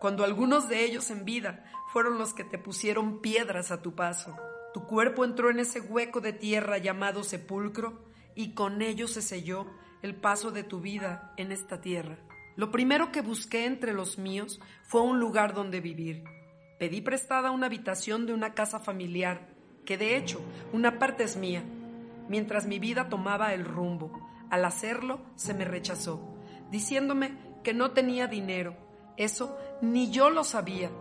Cuando 0.00 0.24
algunos 0.24 0.68
de 0.68 0.84
ellos 0.84 1.10
en 1.10 1.24
vida 1.24 1.64
fueron 1.92 2.18
los 2.18 2.34
que 2.34 2.44
te 2.44 2.58
pusieron 2.58 3.20
piedras 3.20 3.70
a 3.70 3.82
tu 3.82 3.94
paso. 3.94 4.36
Tu 4.72 4.86
cuerpo 4.86 5.24
entró 5.24 5.50
en 5.50 5.58
ese 5.58 5.80
hueco 5.80 6.20
de 6.20 6.32
tierra 6.32 6.78
llamado 6.78 7.24
sepulcro 7.24 8.04
y 8.34 8.54
con 8.54 8.80
ello 8.82 9.08
se 9.08 9.22
selló 9.22 9.66
el 10.02 10.14
paso 10.14 10.50
de 10.52 10.62
tu 10.62 10.80
vida 10.80 11.32
en 11.36 11.52
esta 11.52 11.80
tierra. 11.80 12.18
Lo 12.56 12.70
primero 12.70 13.10
que 13.10 13.22
busqué 13.22 13.64
entre 13.64 13.92
los 13.92 14.18
míos 14.18 14.60
fue 14.84 15.02
un 15.02 15.18
lugar 15.18 15.54
donde 15.54 15.80
vivir. 15.80 16.24
Pedí 16.78 17.00
prestada 17.00 17.50
una 17.50 17.66
habitación 17.66 18.26
de 18.26 18.32
una 18.32 18.54
casa 18.54 18.80
familiar, 18.80 19.48
que 19.84 19.98
de 19.98 20.16
hecho 20.16 20.40
una 20.72 20.98
parte 20.98 21.24
es 21.24 21.36
mía, 21.36 21.64
mientras 22.30 22.66
mi 22.66 22.78
vida 22.78 23.08
tomaba 23.08 23.52
el 23.52 23.64
rumbo. 23.64 24.12
Al 24.50 24.64
hacerlo, 24.64 25.20
se 25.34 25.52
me 25.52 25.64
rechazó, 25.64 26.36
diciéndome 26.70 27.36
que 27.64 27.74
no 27.74 27.90
tenía 27.90 28.28
dinero. 28.28 28.76
Eso 29.16 29.58
ni 29.82 30.12
yo 30.12 30.30
lo 30.30 30.44
sabía 30.44 30.92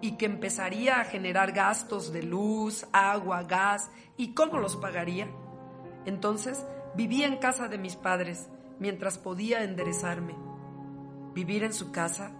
y 0.00 0.12
que 0.12 0.24
empezaría 0.24 0.98
a 0.98 1.04
generar 1.04 1.52
gastos 1.52 2.14
de 2.14 2.22
luz, 2.22 2.86
agua, 2.92 3.42
gas 3.42 3.90
y 4.16 4.32
cómo 4.32 4.58
los 4.58 4.76
pagaría. 4.76 5.28
Entonces 6.06 6.66
vivía 6.96 7.26
en 7.26 7.36
casa 7.36 7.68
de 7.68 7.76
mis 7.76 7.96
padres 7.96 8.48
mientras 8.78 9.18
podía 9.18 9.62
enderezarme. 9.62 10.34
Vivir 11.34 11.62
en 11.62 11.74
su 11.74 11.92
casa 11.92 12.32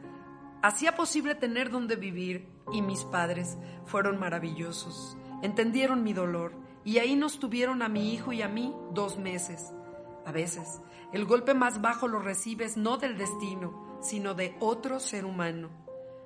hacía 0.63 0.97
posible 0.97 1.35
tener 1.35 1.71
donde 1.71 1.97
vivir 1.97 2.49
y 2.73 2.81
mis 2.81 3.05
padres 3.05 3.59
fueron 3.85 4.19
maravillosos. 4.19 5.19
Entendieron 5.43 6.03
mi 6.03 6.15
dolor 6.15 6.70
y 6.91 6.99
ahí 6.99 7.15
nos 7.15 7.39
tuvieron 7.39 7.83
a 7.83 7.89
mi 7.89 8.13
hijo 8.13 8.33
y 8.33 8.43
a 8.43 8.49
mí 8.49 8.75
dos 8.93 9.17
meses. 9.17 9.73
A 10.27 10.33
veces, 10.33 10.81
el 11.13 11.25
golpe 11.25 11.55
más 11.55 11.81
bajo 11.81 12.09
lo 12.09 12.19
recibes 12.19 12.77
no 12.77 12.97
del 12.97 13.17
destino, 13.17 14.01
sino 14.03 14.35
de 14.35 14.57
otro 14.59 14.99
ser 14.99 15.25
humano. 15.25 15.71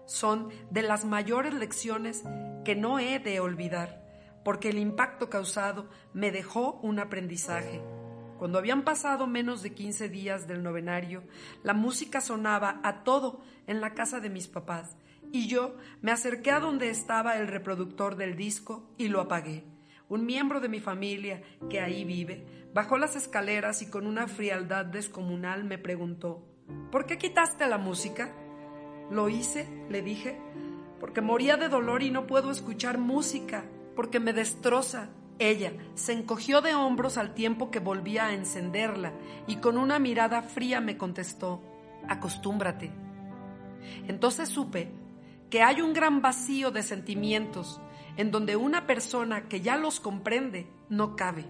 Son 0.07 0.48
de 0.70 0.81
las 0.81 1.05
mayores 1.05 1.53
lecciones 1.53 2.22
que 2.64 2.74
no 2.74 2.98
he 2.98 3.18
de 3.18 3.40
olvidar, 3.40 4.07
porque 4.42 4.70
el 4.70 4.79
impacto 4.79 5.29
causado 5.29 5.90
me 6.14 6.31
dejó 6.31 6.81
un 6.81 6.98
aprendizaje. 6.98 7.83
Cuando 8.38 8.57
habían 8.57 8.85
pasado 8.85 9.27
menos 9.27 9.62
de 9.62 9.74
15 9.74 10.09
días 10.09 10.48
del 10.48 10.62
novenario, 10.62 11.24
la 11.62 11.74
música 11.74 12.22
sonaba 12.22 12.81
a 12.83 13.05
todo 13.05 13.42
en 13.66 13.83
la 13.83 13.92
casa 13.92 14.18
de 14.18 14.31
mis 14.31 14.48
papás, 14.48 14.96
y 15.31 15.46
yo 15.46 15.77
me 16.00 16.11
acerqué 16.11 16.53
a 16.53 16.61
donde 16.61 16.88
estaba 16.88 17.37
el 17.37 17.48
reproductor 17.48 18.16
del 18.16 18.35
disco 18.35 18.88
y 18.96 19.09
lo 19.09 19.20
apagué 19.20 19.73
un 20.14 20.27
miembro 20.27 20.61
de 20.61 20.68
mi 20.68 20.79
familia 20.79 21.42
que 21.68 21.81
ahí 21.81 22.05
vive, 22.05 22.46
bajó 22.72 22.98
las 22.98 23.16
escaleras 23.16 23.83
y 23.83 23.90
con 23.90 24.07
una 24.07 24.29
frialdad 24.29 24.85
descomunal 24.85 25.64
me 25.64 25.77
preguntó, 25.77 26.46
¿por 26.92 27.05
qué 27.05 27.18
quitaste 27.18 27.66
la 27.66 27.79
música? 27.79 28.33
Lo 29.11 29.29
hice, 29.29 29.68
le 29.90 30.03
dije, 30.03 30.38
porque 31.00 31.20
moría 31.20 31.57
de 31.57 31.68
dolor 31.68 32.05
y 32.05 32.12
no 32.12 32.29
puedo 32.29 32.53
escuchar 32.53 32.96
música, 32.98 33.64
porque 33.96 34.20
me 34.20 34.33
destroza. 34.33 35.09
Ella 35.40 35.72
se 35.94 36.12
encogió 36.12 36.61
de 36.61 36.77
hombros 36.77 37.18
al 37.18 37.35
tiempo 37.35 37.72
que 37.72 37.81
volvía 37.81 38.27
a 38.27 38.35
encenderla 38.35 39.12
y 39.48 39.57
con 39.57 39.77
una 39.77 39.98
mirada 39.98 40.42
fría 40.42 40.81
me 40.81 40.96
contestó, 40.96 41.61
acostúmbrate. 42.09 42.92
Entonces 44.07 44.48
supe 44.48 44.92
que 45.50 45.62
hay 45.62 45.81
un 45.81 45.92
gran 45.92 46.22
vacío 46.22 46.70
de 46.70 46.85
sentimientos 46.85 47.81
en 48.16 48.31
donde 48.31 48.57
una 48.57 48.87
persona 48.87 49.48
que 49.48 49.61
ya 49.61 49.77
los 49.77 50.00
comprende 50.00 50.66
no 50.88 51.16
cabe. 51.16 51.44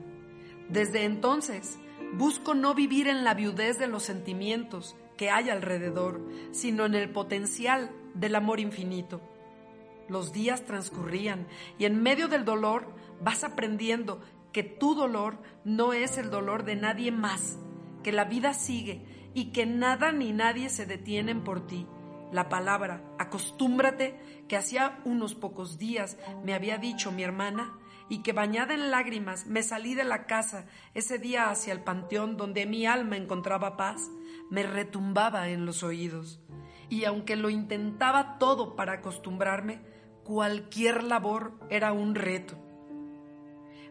Desde 0.69 1.05
entonces, 1.05 1.79
busco 2.15 2.55
no 2.55 2.75
vivir 2.75 3.09
en 3.09 3.25
la 3.25 3.35
viudez 3.35 3.79
de 3.79 3.87
los 3.87 4.03
sentimientos 4.03 4.97
que 5.17 5.31
hay 5.31 5.51
alrededor, 5.51 6.21
sino 6.53 6.87
en 6.87 6.95
el 6.95 7.11
potencial 7.11 7.91
del 8.15 8.35
amor 8.35 8.61
infinito. 8.61 9.21
Los 10.09 10.33
días 10.33 10.65
transcurrían 10.65 11.47
y 11.79 11.85
en 11.85 12.03
medio 12.03 12.29
del 12.29 12.45
dolor 12.45 12.87
vas 13.23 13.45
aprendiendo 13.45 14.21
que 14.53 14.63
tu 14.63 14.95
dolor 14.95 15.39
no 15.65 15.93
es 15.93 16.19
el 16.19 16.31
dolor 16.31 16.65
de 16.65 16.77
nadie 16.77 17.11
más, 17.11 17.59
que 18.03 18.13
la 18.13 18.25
vida 18.25 18.55
sigue 18.55 19.03
y 19.35 19.47
que 19.47 19.67
nada 19.67 20.13
ni 20.13 20.33
nadie 20.33 20.69
se 20.69 20.87
detienen 20.87 21.43
por 21.43 21.67
ti. 21.67 21.87
La 22.33 22.49
palabra, 22.49 23.03
acostúmbrate, 23.19 24.45
que 24.49 24.57
hacía 24.57 25.01
unos 25.05 25.35
pocos 25.35 25.79
días 25.79 26.17
me 26.45 26.55
había 26.55 26.79
dicho 26.79 27.13
mi 27.13 27.23
hermana, 27.23 27.79
y 28.09 28.23
que 28.23 28.33
bañada 28.33 28.75
en 28.75 28.91
lágrimas 28.91 29.47
me 29.47 29.63
salí 29.63 29.95
de 29.95 30.05
la 30.05 30.27
casa 30.27 30.67
ese 30.93 31.19
día 31.19 31.51
hacia 31.51 31.73
el 31.73 31.81
panteón 31.81 32.37
donde 32.37 32.67
mi 32.67 32.87
alma 32.87 33.17
encontraba 33.17 33.77
paz, 33.77 34.11
me 34.51 34.63
retumbaba 34.63 35.49
en 35.49 35.65
los 35.65 35.83
oídos. 35.83 36.41
Y 36.91 37.05
aunque 37.05 37.37
lo 37.37 37.49
intentaba 37.49 38.39
todo 38.39 38.77
para 38.77 38.95
acostumbrarme, 38.95 39.81
cualquier 40.23 41.03
labor 41.03 41.59
era 41.71 41.93
un 41.93 42.15
reto. 42.15 42.57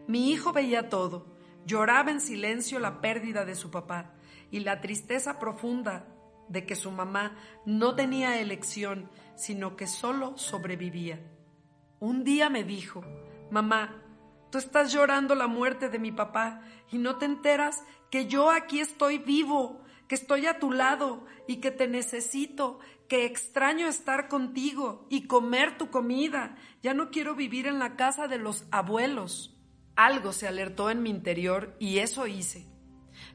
Mi 0.06 0.30
hijo 0.30 0.52
veía 0.52 0.88
todo, 0.88 1.26
lloraba 1.66 2.10
en 2.10 2.20
silencio 2.20 2.78
la 2.78 3.00
pérdida 3.00 3.44
de 3.44 3.54
su 3.54 3.70
papá 3.70 4.12
y 4.50 4.60
la 4.60 4.80
tristeza 4.80 5.38
profunda 5.38 6.06
de 6.48 6.66
que 6.66 6.76
su 6.76 6.90
mamá 6.90 7.36
no 7.64 7.94
tenía 7.94 8.40
elección, 8.40 9.10
sino 9.34 9.76
que 9.76 9.86
solo 9.86 10.36
sobrevivía. 10.36 11.20
Un 12.00 12.24
día 12.24 12.50
me 12.50 12.64
dijo, 12.64 13.02
mamá, 13.50 14.02
tú 14.50 14.58
estás 14.58 14.92
llorando 14.92 15.34
la 15.34 15.46
muerte 15.46 15.88
de 15.88 15.98
mi 15.98 16.12
papá 16.12 16.62
y 16.90 16.98
no 16.98 17.16
te 17.16 17.26
enteras 17.26 17.82
que 18.10 18.26
yo 18.26 18.50
aquí 18.50 18.80
estoy 18.80 19.18
vivo, 19.18 19.82
que 20.08 20.14
estoy 20.14 20.46
a 20.46 20.58
tu 20.58 20.70
lado 20.70 21.24
y 21.48 21.56
que 21.56 21.70
te 21.70 21.88
necesito, 21.88 22.78
que 23.08 23.24
extraño 23.24 23.88
estar 23.88 24.28
contigo 24.28 25.06
y 25.10 25.26
comer 25.26 25.78
tu 25.78 25.90
comida. 25.90 26.56
Ya 26.82 26.94
no 26.94 27.10
quiero 27.10 27.34
vivir 27.34 27.66
en 27.66 27.78
la 27.78 27.96
casa 27.96 28.28
de 28.28 28.38
los 28.38 28.64
abuelos. 28.70 29.56
Algo 29.96 30.32
se 30.32 30.48
alertó 30.48 30.90
en 30.90 31.02
mi 31.02 31.10
interior 31.10 31.76
y 31.78 31.98
eso 31.98 32.26
hice. 32.26 32.73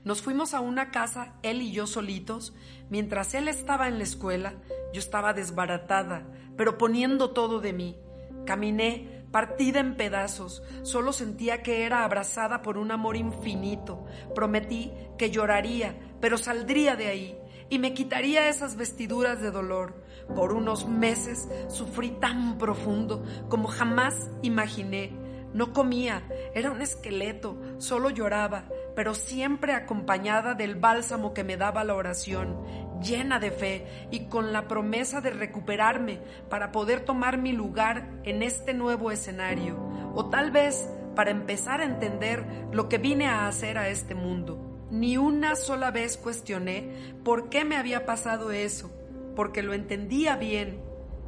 Nos 0.04 0.22
fuimos 0.22 0.54
a 0.54 0.62
una 0.62 0.92
casa, 0.92 1.34
él 1.44 1.62
y 1.62 1.72
yo 1.72 1.86
solitos. 1.86 2.54
Mientras 2.90 3.34
él 3.34 3.48
estaba 3.48 3.88
en 3.88 3.98
la 3.98 4.04
escuela, 4.04 4.54
yo 4.94 5.00
estaba 5.00 5.34
desbaratada, 5.34 6.26
pero 6.56 6.78
poniendo 6.78 7.32
todo 7.32 7.60
de 7.60 7.74
mí. 7.74 7.98
Caminé, 8.46 9.26
partida 9.32 9.82
en 9.82 9.96
pedazos, 9.96 10.64
solo 10.84 11.12
sentía 11.12 11.62
que 11.62 11.84
era 11.84 12.04
abrazada 12.06 12.62
por 12.62 12.78
un 12.78 12.92
amor 12.92 13.18
infinito. 13.18 14.06
Prometí 14.34 14.92
que 15.18 15.32
lloraría, 15.32 16.00
pero 16.22 16.38
saldría 16.38 16.96
de 16.96 17.08
ahí 17.08 17.38
y 17.70 17.78
me 17.78 17.94
quitaría 17.94 18.48
esas 18.48 18.78
vestiduras 18.78 19.42
de 19.42 19.52
dolor. 19.52 20.02
Por 20.34 20.54
unos 20.54 20.88
meses 20.88 21.50
sufrí 21.68 22.12
tan 22.12 22.58
profundo 22.58 23.24
como 23.50 23.68
jamás 23.68 24.30
imaginé 24.42 25.30
no 25.54 25.74
comía, 25.74 26.28
era 26.54 26.70
un 26.72 26.82
esqueleto, 26.82 27.58
solo 27.80 28.10
lloraba, 28.12 28.66
pero 29.00 29.16
siempre 29.16 29.72
acompañada 29.72 30.56
del 30.56 30.76
bálsamo 30.76 31.34
que 31.34 31.46
me 31.46 31.56
daba 31.56 31.86
la 31.86 31.96
oración, 31.96 32.58
llena 33.02 33.40
de 33.40 33.50
fe 33.50 33.88
y 34.12 34.26
con 34.26 34.52
la 34.52 34.68
promesa 34.68 35.22
de 35.22 35.30
recuperarme 35.30 36.20
para 36.50 36.74
poder 36.74 37.06
tomar 37.06 37.38
mi 37.38 37.54
lugar 37.54 38.10
en 38.26 38.44
este 38.44 38.74
nuevo 38.74 39.10
escenario, 39.10 39.80
o 40.16 40.26
tal 40.26 40.52
vez 40.52 40.90
para 41.16 41.32
empezar 41.32 41.80
a 41.80 41.86
entender 41.86 42.44
lo 42.74 42.90
que 42.90 42.98
vine 42.98 43.28
a 43.28 43.48
hacer 43.48 43.78
a 43.78 43.88
este 43.88 44.16
mundo. 44.16 44.60
Ni 44.92 45.16
una 45.16 45.56
sola 45.56 45.92
vez 45.92 46.18
cuestioné 46.18 47.14
por 47.24 47.48
qué 47.48 47.64
me 47.64 47.78
había 47.78 48.06
pasado 48.06 48.52
eso, 48.52 48.92
porque 49.34 49.64
lo 49.64 49.74
entendía 49.74 50.36
bien. 50.36 50.82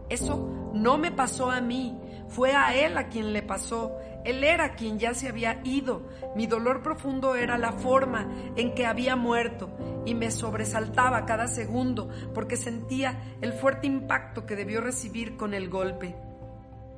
Eso 0.10 0.72
no 0.74 0.98
me 0.98 1.14
pasó 1.14 1.50
a 1.50 1.62
mí, 1.62 1.98
fue 2.32 2.54
a 2.54 2.76
él 2.76 2.98
a 2.98 3.10
quien 3.10 3.34
le 3.34 3.44
pasó. 3.44 3.98
Él 4.24 4.44
era 4.44 4.76
quien 4.76 5.00
ya 5.00 5.14
se 5.14 5.28
había 5.28 5.62
ido. 5.64 6.08
Mi 6.36 6.48
dolor 6.48 6.82
profundo 6.82 7.36
era 7.36 7.58
la 7.58 7.74
forma 7.74 8.30
en 8.56 8.74
que 8.74 8.86
había 8.86 9.16
muerto 9.16 9.70
y 10.06 10.16
me 10.16 10.32
sobresaltaba 10.32 11.26
cada 11.26 11.48
segundo 11.48 12.10
porque 12.34 12.58
sentía 12.58 13.36
el 13.42 13.54
fuerte 13.54 13.88
impacto 13.88 14.46
que 14.46 14.56
debió 14.56 14.82
recibir 14.82 15.38
con 15.38 15.54
el 15.54 15.70
golpe. 15.70 16.16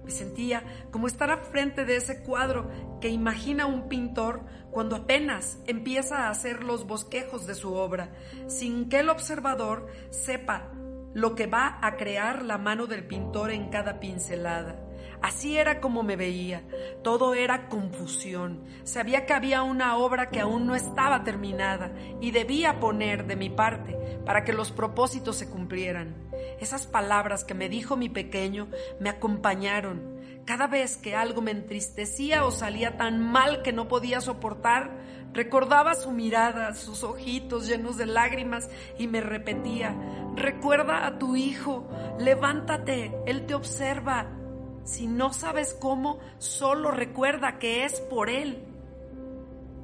Me 0.03 0.11
sentía 0.11 0.63
como 0.91 1.07
estar 1.07 1.31
a 1.31 1.37
frente 1.37 1.85
de 1.85 1.95
ese 1.95 2.23
cuadro 2.23 2.69
que 2.99 3.07
imagina 3.07 3.65
un 3.65 3.87
pintor 3.87 4.41
cuando 4.69 4.97
apenas 4.97 5.59
empieza 5.65 6.27
a 6.27 6.29
hacer 6.29 6.63
los 6.63 6.85
bosquejos 6.85 7.47
de 7.47 7.55
su 7.55 7.73
obra, 7.73 8.09
sin 8.47 8.89
que 8.89 8.99
el 8.99 9.09
observador 9.09 9.87
sepa 10.09 10.71
lo 11.13 11.35
que 11.35 11.47
va 11.47 11.79
a 11.81 11.95
crear 11.95 12.43
la 12.43 12.57
mano 12.57 12.85
del 12.87 13.05
pintor 13.05 13.51
en 13.51 13.69
cada 13.69 13.99
pincelada. 13.99 14.82
Así 15.23 15.57
era 15.57 15.79
como 15.79 16.03
me 16.03 16.17
veía. 16.17 16.63
Todo 17.01 17.33
era 17.33 17.69
confusión. 17.69 18.65
Sabía 18.83 19.25
que 19.25 19.31
había 19.31 19.63
una 19.63 19.95
obra 19.95 20.29
que 20.29 20.41
aún 20.41 20.67
no 20.67 20.75
estaba 20.75 21.23
terminada 21.23 21.93
y 22.19 22.31
debía 22.31 22.81
poner 22.81 23.25
de 23.25 23.37
mi 23.37 23.49
parte 23.49 23.97
para 24.25 24.43
que 24.43 24.51
los 24.51 24.73
propósitos 24.73 25.37
se 25.37 25.49
cumplieran. 25.49 26.13
Esas 26.59 26.87
palabras 26.87 27.45
que 27.45 27.53
me 27.53 27.69
dijo 27.69 27.95
mi 27.95 28.09
pequeño 28.09 28.67
me 28.99 29.09
acompañaron. 29.09 30.19
Cada 30.43 30.67
vez 30.67 30.97
que 30.97 31.15
algo 31.15 31.41
me 31.41 31.51
entristecía 31.51 32.45
o 32.45 32.51
salía 32.51 32.97
tan 32.97 33.21
mal 33.21 33.61
que 33.61 33.71
no 33.71 33.87
podía 33.87 34.19
soportar, 34.19 34.91
recordaba 35.31 35.95
su 35.95 36.11
mirada, 36.11 36.75
sus 36.75 37.01
ojitos 37.01 37.65
llenos 37.65 37.95
de 37.95 38.07
lágrimas 38.07 38.69
y 38.99 39.07
me 39.07 39.21
repetía, 39.21 39.95
recuerda 40.35 41.07
a 41.07 41.17
tu 41.17 41.37
hijo, 41.37 41.87
levántate, 42.19 43.13
él 43.25 43.45
te 43.45 43.55
observa, 43.55 44.42
si 44.83 45.07
no 45.07 45.33
sabes 45.33 45.73
cómo, 45.73 46.19
solo 46.37 46.91
recuerda 46.91 47.57
que 47.59 47.85
es 47.85 48.01
por 48.01 48.29
Él. 48.29 48.63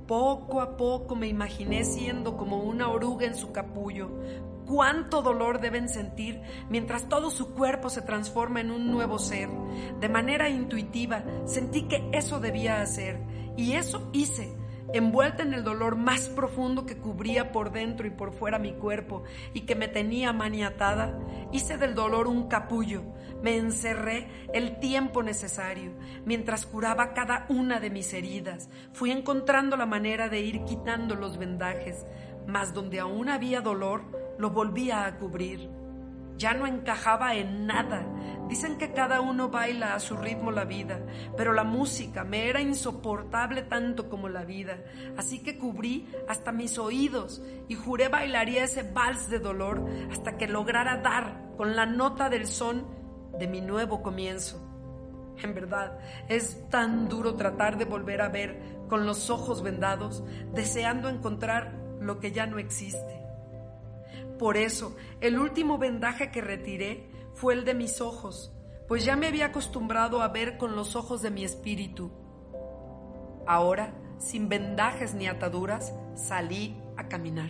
Poco 0.07 0.61
a 0.61 0.75
poco 0.75 1.15
me 1.15 1.27
imaginé 1.27 1.83
siendo 1.83 2.35
como 2.35 2.63
una 2.63 2.89
oruga 2.89 3.25
en 3.25 3.35
su 3.35 3.51
capullo. 3.51 4.09
Cuánto 4.65 5.21
dolor 5.21 5.61
deben 5.61 5.89
sentir 5.89 6.41
mientras 6.69 7.09
todo 7.09 7.31
su 7.31 7.53
cuerpo 7.53 7.89
se 7.89 8.01
transforma 8.01 8.61
en 8.61 8.71
un 8.71 8.91
nuevo 8.91 9.19
ser. 9.19 9.49
De 9.99 10.09
manera 10.09 10.49
intuitiva 10.49 11.23
sentí 11.45 11.87
que 11.87 12.09
eso 12.11 12.39
debía 12.39 12.81
hacer 12.81 13.19
y 13.55 13.73
eso 13.73 14.09
hice 14.13 14.58
envuelta 14.93 15.43
en 15.43 15.53
el 15.53 15.63
dolor 15.63 15.95
más 15.95 16.29
profundo 16.29 16.85
que 16.85 16.97
cubría 16.97 17.51
por 17.51 17.71
dentro 17.71 18.07
y 18.07 18.09
por 18.09 18.31
fuera 18.31 18.59
mi 18.59 18.73
cuerpo 18.73 19.23
y 19.53 19.61
que 19.61 19.75
me 19.75 19.87
tenía 19.87 20.33
maniatada, 20.33 21.19
hice 21.51 21.77
del 21.77 21.95
dolor 21.95 22.27
un 22.27 22.47
capullo, 22.47 23.03
me 23.41 23.57
encerré 23.57 24.27
el 24.53 24.79
tiempo 24.79 25.23
necesario, 25.23 25.93
mientras 26.25 26.65
curaba 26.65 27.13
cada 27.13 27.45
una 27.49 27.79
de 27.79 27.89
mis 27.89 28.13
heridas, 28.13 28.69
fui 28.93 29.11
encontrando 29.11 29.77
la 29.77 29.85
manera 29.85 30.29
de 30.29 30.41
ir 30.41 30.63
quitando 30.65 31.15
los 31.15 31.37
vendajes, 31.37 32.05
mas 32.47 32.73
donde 32.73 32.99
aún 32.99 33.29
había 33.29 33.61
dolor, 33.61 34.03
lo 34.37 34.49
volvía 34.49 35.05
a 35.05 35.17
cubrir 35.17 35.78
ya 36.39 36.53
no 36.53 36.65
encajaba 36.65 37.35
en 37.35 37.67
nada. 37.67 38.07
Dicen 38.47 38.77
que 38.79 38.93
cada 38.93 39.21
uno 39.21 39.49
baila 39.49 39.93
a 39.93 39.99
su 39.99 40.17
ritmo 40.17 40.51
la 40.51 40.65
vida, 40.65 40.99
pero 41.37 41.53
la 41.53 41.63
música 41.63 42.23
me 42.23 42.49
era 42.49 42.61
insoportable 42.61 43.61
tanto 43.61 44.09
como 44.09 44.27
la 44.27 44.43
vida, 44.43 44.79
así 45.17 45.43
que 45.43 45.59
cubrí 45.59 46.07
hasta 46.27 46.51
mis 46.51 46.79
oídos 46.79 47.43
y 47.67 47.75
juré 47.75 48.07
bailaría 48.07 48.63
ese 48.63 48.81
vals 48.81 49.29
de 49.29 49.37
dolor 49.37 49.85
hasta 50.09 50.37
que 50.37 50.47
lograra 50.47 50.97
dar 50.97 51.51
con 51.57 51.75
la 51.75 51.85
nota 51.85 52.29
del 52.29 52.47
son 52.47 52.87
de 53.37 53.47
mi 53.47 53.61
nuevo 53.61 54.01
comienzo. 54.01 54.65
En 55.43 55.53
verdad, 55.53 55.99
es 56.27 56.67
tan 56.69 57.07
duro 57.07 57.35
tratar 57.35 57.77
de 57.77 57.85
volver 57.85 58.21
a 58.21 58.29
ver 58.29 58.59
con 58.89 59.05
los 59.05 59.29
ojos 59.29 59.61
vendados, 59.61 60.23
deseando 60.53 61.07
encontrar 61.07 61.75
lo 61.99 62.19
que 62.19 62.31
ya 62.31 62.47
no 62.47 62.57
existe. 62.57 63.28
Por 64.39 64.55
eso, 64.55 64.95
el 65.19 65.37
último 65.37 65.77
vendaje 65.77 66.31
que 66.31 66.39
retiré 66.39 67.11
fue 67.33 67.53
el 67.53 67.65
de 67.65 67.73
mis 67.73 67.99
ojos, 67.99 68.53
pues 68.87 69.03
ya 69.03 69.17
me 69.17 69.27
había 69.27 69.47
acostumbrado 69.47 70.21
a 70.21 70.29
ver 70.29 70.57
con 70.57 70.77
los 70.77 70.95
ojos 70.95 71.21
de 71.21 71.29
mi 71.29 71.43
espíritu. 71.43 72.09
Ahora, 73.45 73.93
sin 74.17 74.47
vendajes 74.47 75.13
ni 75.13 75.27
ataduras, 75.27 75.93
salí 76.15 76.81
a 76.95 77.09
caminar. 77.09 77.49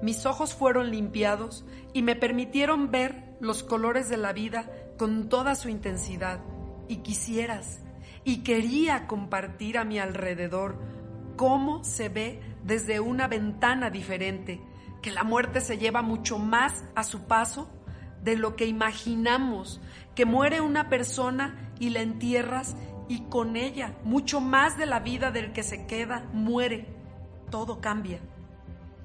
Mis 0.00 0.26
ojos 0.26 0.54
fueron 0.54 0.92
limpiados 0.92 1.64
y 1.92 2.02
me 2.02 2.14
permitieron 2.14 2.92
ver 2.92 3.36
los 3.40 3.64
colores 3.64 4.08
de 4.08 4.16
la 4.16 4.32
vida 4.32 4.70
con 4.98 5.28
toda 5.28 5.56
su 5.56 5.68
intensidad. 5.68 6.38
Y 6.86 6.98
quisieras, 6.98 7.80
y 8.22 8.44
quería 8.44 9.08
compartir 9.08 9.76
a 9.76 9.84
mi 9.84 9.98
alrededor 9.98 10.78
cómo 11.36 11.82
se 11.82 12.08
ve 12.08 12.40
desde 12.62 13.00
una 13.00 13.26
ventana 13.26 13.90
diferente 13.90 14.60
que 15.02 15.10
la 15.10 15.24
muerte 15.24 15.60
se 15.60 15.78
lleva 15.78 16.02
mucho 16.02 16.38
más 16.38 16.84
a 16.94 17.04
su 17.04 17.26
paso 17.26 17.68
de 18.22 18.36
lo 18.36 18.56
que 18.56 18.66
imaginamos, 18.66 19.80
que 20.14 20.24
muere 20.24 20.60
una 20.60 20.88
persona 20.88 21.72
y 21.78 21.90
la 21.90 22.00
entierras 22.00 22.76
y 23.08 23.22
con 23.28 23.56
ella 23.56 23.94
mucho 24.02 24.40
más 24.40 24.76
de 24.76 24.86
la 24.86 25.00
vida 25.00 25.30
del 25.30 25.52
que 25.52 25.62
se 25.62 25.86
queda 25.86 26.28
muere. 26.32 26.88
Todo 27.50 27.80
cambia. 27.80 28.20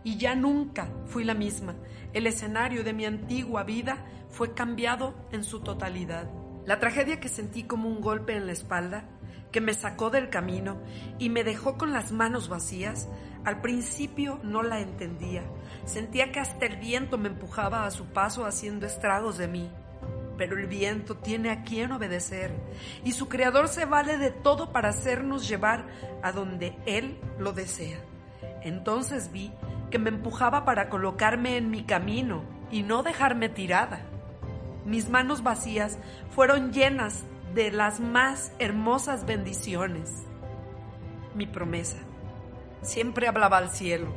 Y 0.04 0.18
ya 0.18 0.34
nunca 0.34 0.90
fui 1.06 1.24
la 1.24 1.36
misma. 1.36 1.76
El 2.14 2.26
escenario 2.26 2.84
de 2.84 2.94
mi 2.94 3.06
antigua 3.06 3.64
vida 3.64 4.06
fue 4.30 4.54
cambiado 4.54 5.14
en 5.32 5.44
su 5.44 5.60
totalidad. 5.60 6.30
La 6.66 6.80
tragedia 6.80 7.20
que 7.20 7.30
sentí 7.30 7.64
como 7.64 7.90
un 7.90 8.02
golpe 8.02 8.36
en 8.36 8.48
la 8.48 8.54
espalda, 8.54 9.06
que 9.52 9.62
me 9.62 9.74
sacó 9.74 10.10
del 10.10 10.30
camino 10.30 10.78
y 11.20 11.30
me 11.30 11.44
dejó 11.44 11.78
con 11.78 11.92
las 11.92 12.12
manos 12.12 12.50
vacías, 12.50 13.08
al 13.44 13.62
principio 13.62 14.40
no 14.44 14.64
la 14.64 14.80
entendía. 14.80 15.44
Sentía 15.86 16.32
que 16.32 16.40
hasta 16.40 16.66
el 16.66 16.78
viento 16.78 17.18
me 17.18 17.30
empujaba 17.30 17.86
a 17.86 17.92
su 17.92 18.06
paso 18.06 18.46
haciendo 18.46 18.86
estragos 18.86 19.38
de 19.38 19.48
mí. 19.48 19.70
Pero 20.38 20.58
el 20.58 20.68
viento 20.68 21.18
tiene 21.18 21.52
a 21.52 21.64
quien 21.64 21.92
obedecer 21.92 22.52
y 23.04 23.12
su 23.12 23.28
creador 23.28 23.68
se 23.68 23.86
vale 23.86 24.18
de 24.18 24.32
todo 24.32 24.72
para 24.72 24.90
hacernos 24.90 25.48
llevar 25.48 25.88
a 26.24 26.32
donde 26.32 26.76
él 26.86 27.20
lo 27.38 27.54
desea. 27.54 28.00
Entonces 28.64 29.32
vi 29.32 29.52
que 29.90 30.00
me 30.00 30.10
empujaba 30.10 30.66
para 30.66 30.90
colocarme 30.90 31.58
en 31.58 31.70
mi 31.70 31.84
camino 31.84 32.44
y 32.72 32.84
no 32.84 33.04
dejarme 33.04 33.50
tirada. 33.50 34.02
Mis 34.86 35.10
manos 35.10 35.44
vacías 35.44 36.00
fueron 36.32 36.72
llenas 36.72 37.24
de 37.54 37.72
las 37.72 38.00
más 38.00 38.54
hermosas 38.60 39.26
bendiciones. 39.26 40.24
Mi 41.36 41.46
promesa. 41.46 41.98
Siempre 42.82 43.28
hablaba 43.28 43.58
al 43.58 43.70
cielo, 43.70 44.08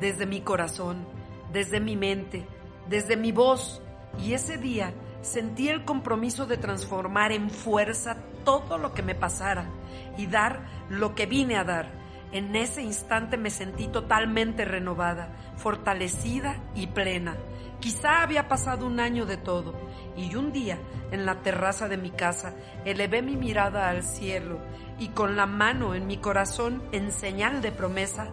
desde 0.00 0.26
mi 0.26 0.40
corazón, 0.40 1.06
desde 1.52 1.80
mi 1.80 1.96
mente, 1.96 2.46
desde 2.88 3.16
mi 3.16 3.30
voz, 3.32 3.80
y 4.18 4.34
ese 4.34 4.58
día 4.58 4.92
sentí 5.22 5.68
el 5.68 5.84
compromiso 5.84 6.46
de 6.46 6.56
transformar 6.56 7.32
en 7.32 7.50
fuerza 7.50 8.16
todo 8.44 8.78
lo 8.78 8.92
que 8.92 9.02
me 9.02 9.14
pasara 9.14 9.70
y 10.18 10.26
dar 10.26 10.66
lo 10.90 11.14
que 11.14 11.26
vine 11.26 11.56
a 11.56 11.64
dar. 11.64 11.90
En 12.32 12.56
ese 12.56 12.82
instante 12.82 13.36
me 13.36 13.50
sentí 13.50 13.88
totalmente 13.88 14.64
renovada, 14.64 15.28
fortalecida 15.56 16.56
y 16.74 16.88
plena. 16.88 17.36
Quizá 17.82 18.22
había 18.22 18.46
pasado 18.46 18.86
un 18.86 19.00
año 19.00 19.26
de 19.26 19.36
todo, 19.36 19.74
y 20.16 20.36
un 20.36 20.52
día, 20.52 20.78
en 21.10 21.26
la 21.26 21.42
terraza 21.42 21.88
de 21.88 21.96
mi 21.96 22.12
casa, 22.12 22.54
elevé 22.84 23.22
mi 23.22 23.36
mirada 23.36 23.88
al 23.88 24.04
cielo 24.04 24.60
y 25.00 25.08
con 25.08 25.34
la 25.34 25.46
mano 25.46 25.96
en 25.96 26.06
mi 26.06 26.18
corazón 26.18 26.84
en 26.92 27.10
señal 27.10 27.60
de 27.60 27.72
promesa, 27.72 28.30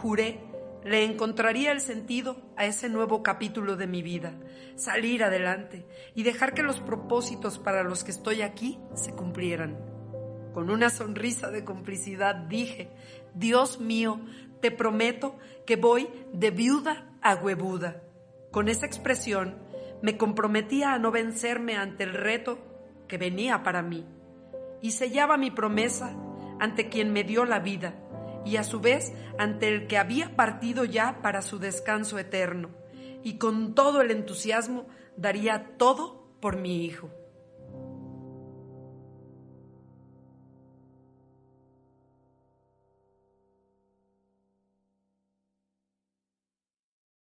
juré 0.00 0.40
le 0.84 1.04
encontraría 1.04 1.72
el 1.72 1.80
sentido 1.80 2.36
a 2.56 2.64
ese 2.64 2.88
nuevo 2.88 3.24
capítulo 3.24 3.74
de 3.74 3.88
mi 3.88 4.02
vida, 4.02 4.34
salir 4.76 5.24
adelante 5.24 5.84
y 6.14 6.22
dejar 6.22 6.54
que 6.54 6.62
los 6.62 6.78
propósitos 6.78 7.58
para 7.58 7.82
los 7.82 8.04
que 8.04 8.12
estoy 8.12 8.42
aquí 8.42 8.78
se 8.94 9.12
cumplieran. 9.12 9.78
Con 10.54 10.70
una 10.70 10.90
sonrisa 10.90 11.50
de 11.50 11.64
complicidad 11.64 12.36
dije, 12.36 12.88
Dios 13.34 13.80
mío, 13.80 14.20
te 14.60 14.70
prometo 14.70 15.36
que 15.66 15.74
voy 15.74 16.08
de 16.32 16.52
viuda 16.52 17.10
a 17.20 17.34
huevuda. 17.34 18.02
Con 18.52 18.68
esa 18.68 18.84
expresión 18.84 19.56
me 20.02 20.18
comprometía 20.18 20.92
a 20.92 20.98
no 20.98 21.10
vencerme 21.10 21.76
ante 21.76 22.04
el 22.04 22.12
reto 22.12 22.58
que 23.08 23.16
venía 23.16 23.62
para 23.62 23.82
mí 23.82 24.06
y 24.82 24.90
sellaba 24.90 25.38
mi 25.38 25.50
promesa 25.50 26.14
ante 26.60 26.90
quien 26.90 27.14
me 27.14 27.24
dio 27.24 27.46
la 27.46 27.60
vida 27.60 27.94
y 28.44 28.56
a 28.56 28.64
su 28.64 28.80
vez 28.80 29.14
ante 29.38 29.68
el 29.68 29.86
que 29.86 29.96
había 29.96 30.36
partido 30.36 30.84
ya 30.84 31.22
para 31.22 31.40
su 31.40 31.58
descanso 31.58 32.18
eterno 32.18 32.68
y 33.22 33.38
con 33.38 33.74
todo 33.74 34.02
el 34.02 34.10
entusiasmo 34.10 34.86
daría 35.16 35.78
todo 35.78 36.28
por 36.40 36.56
mi 36.56 36.84
hijo. 36.84 37.08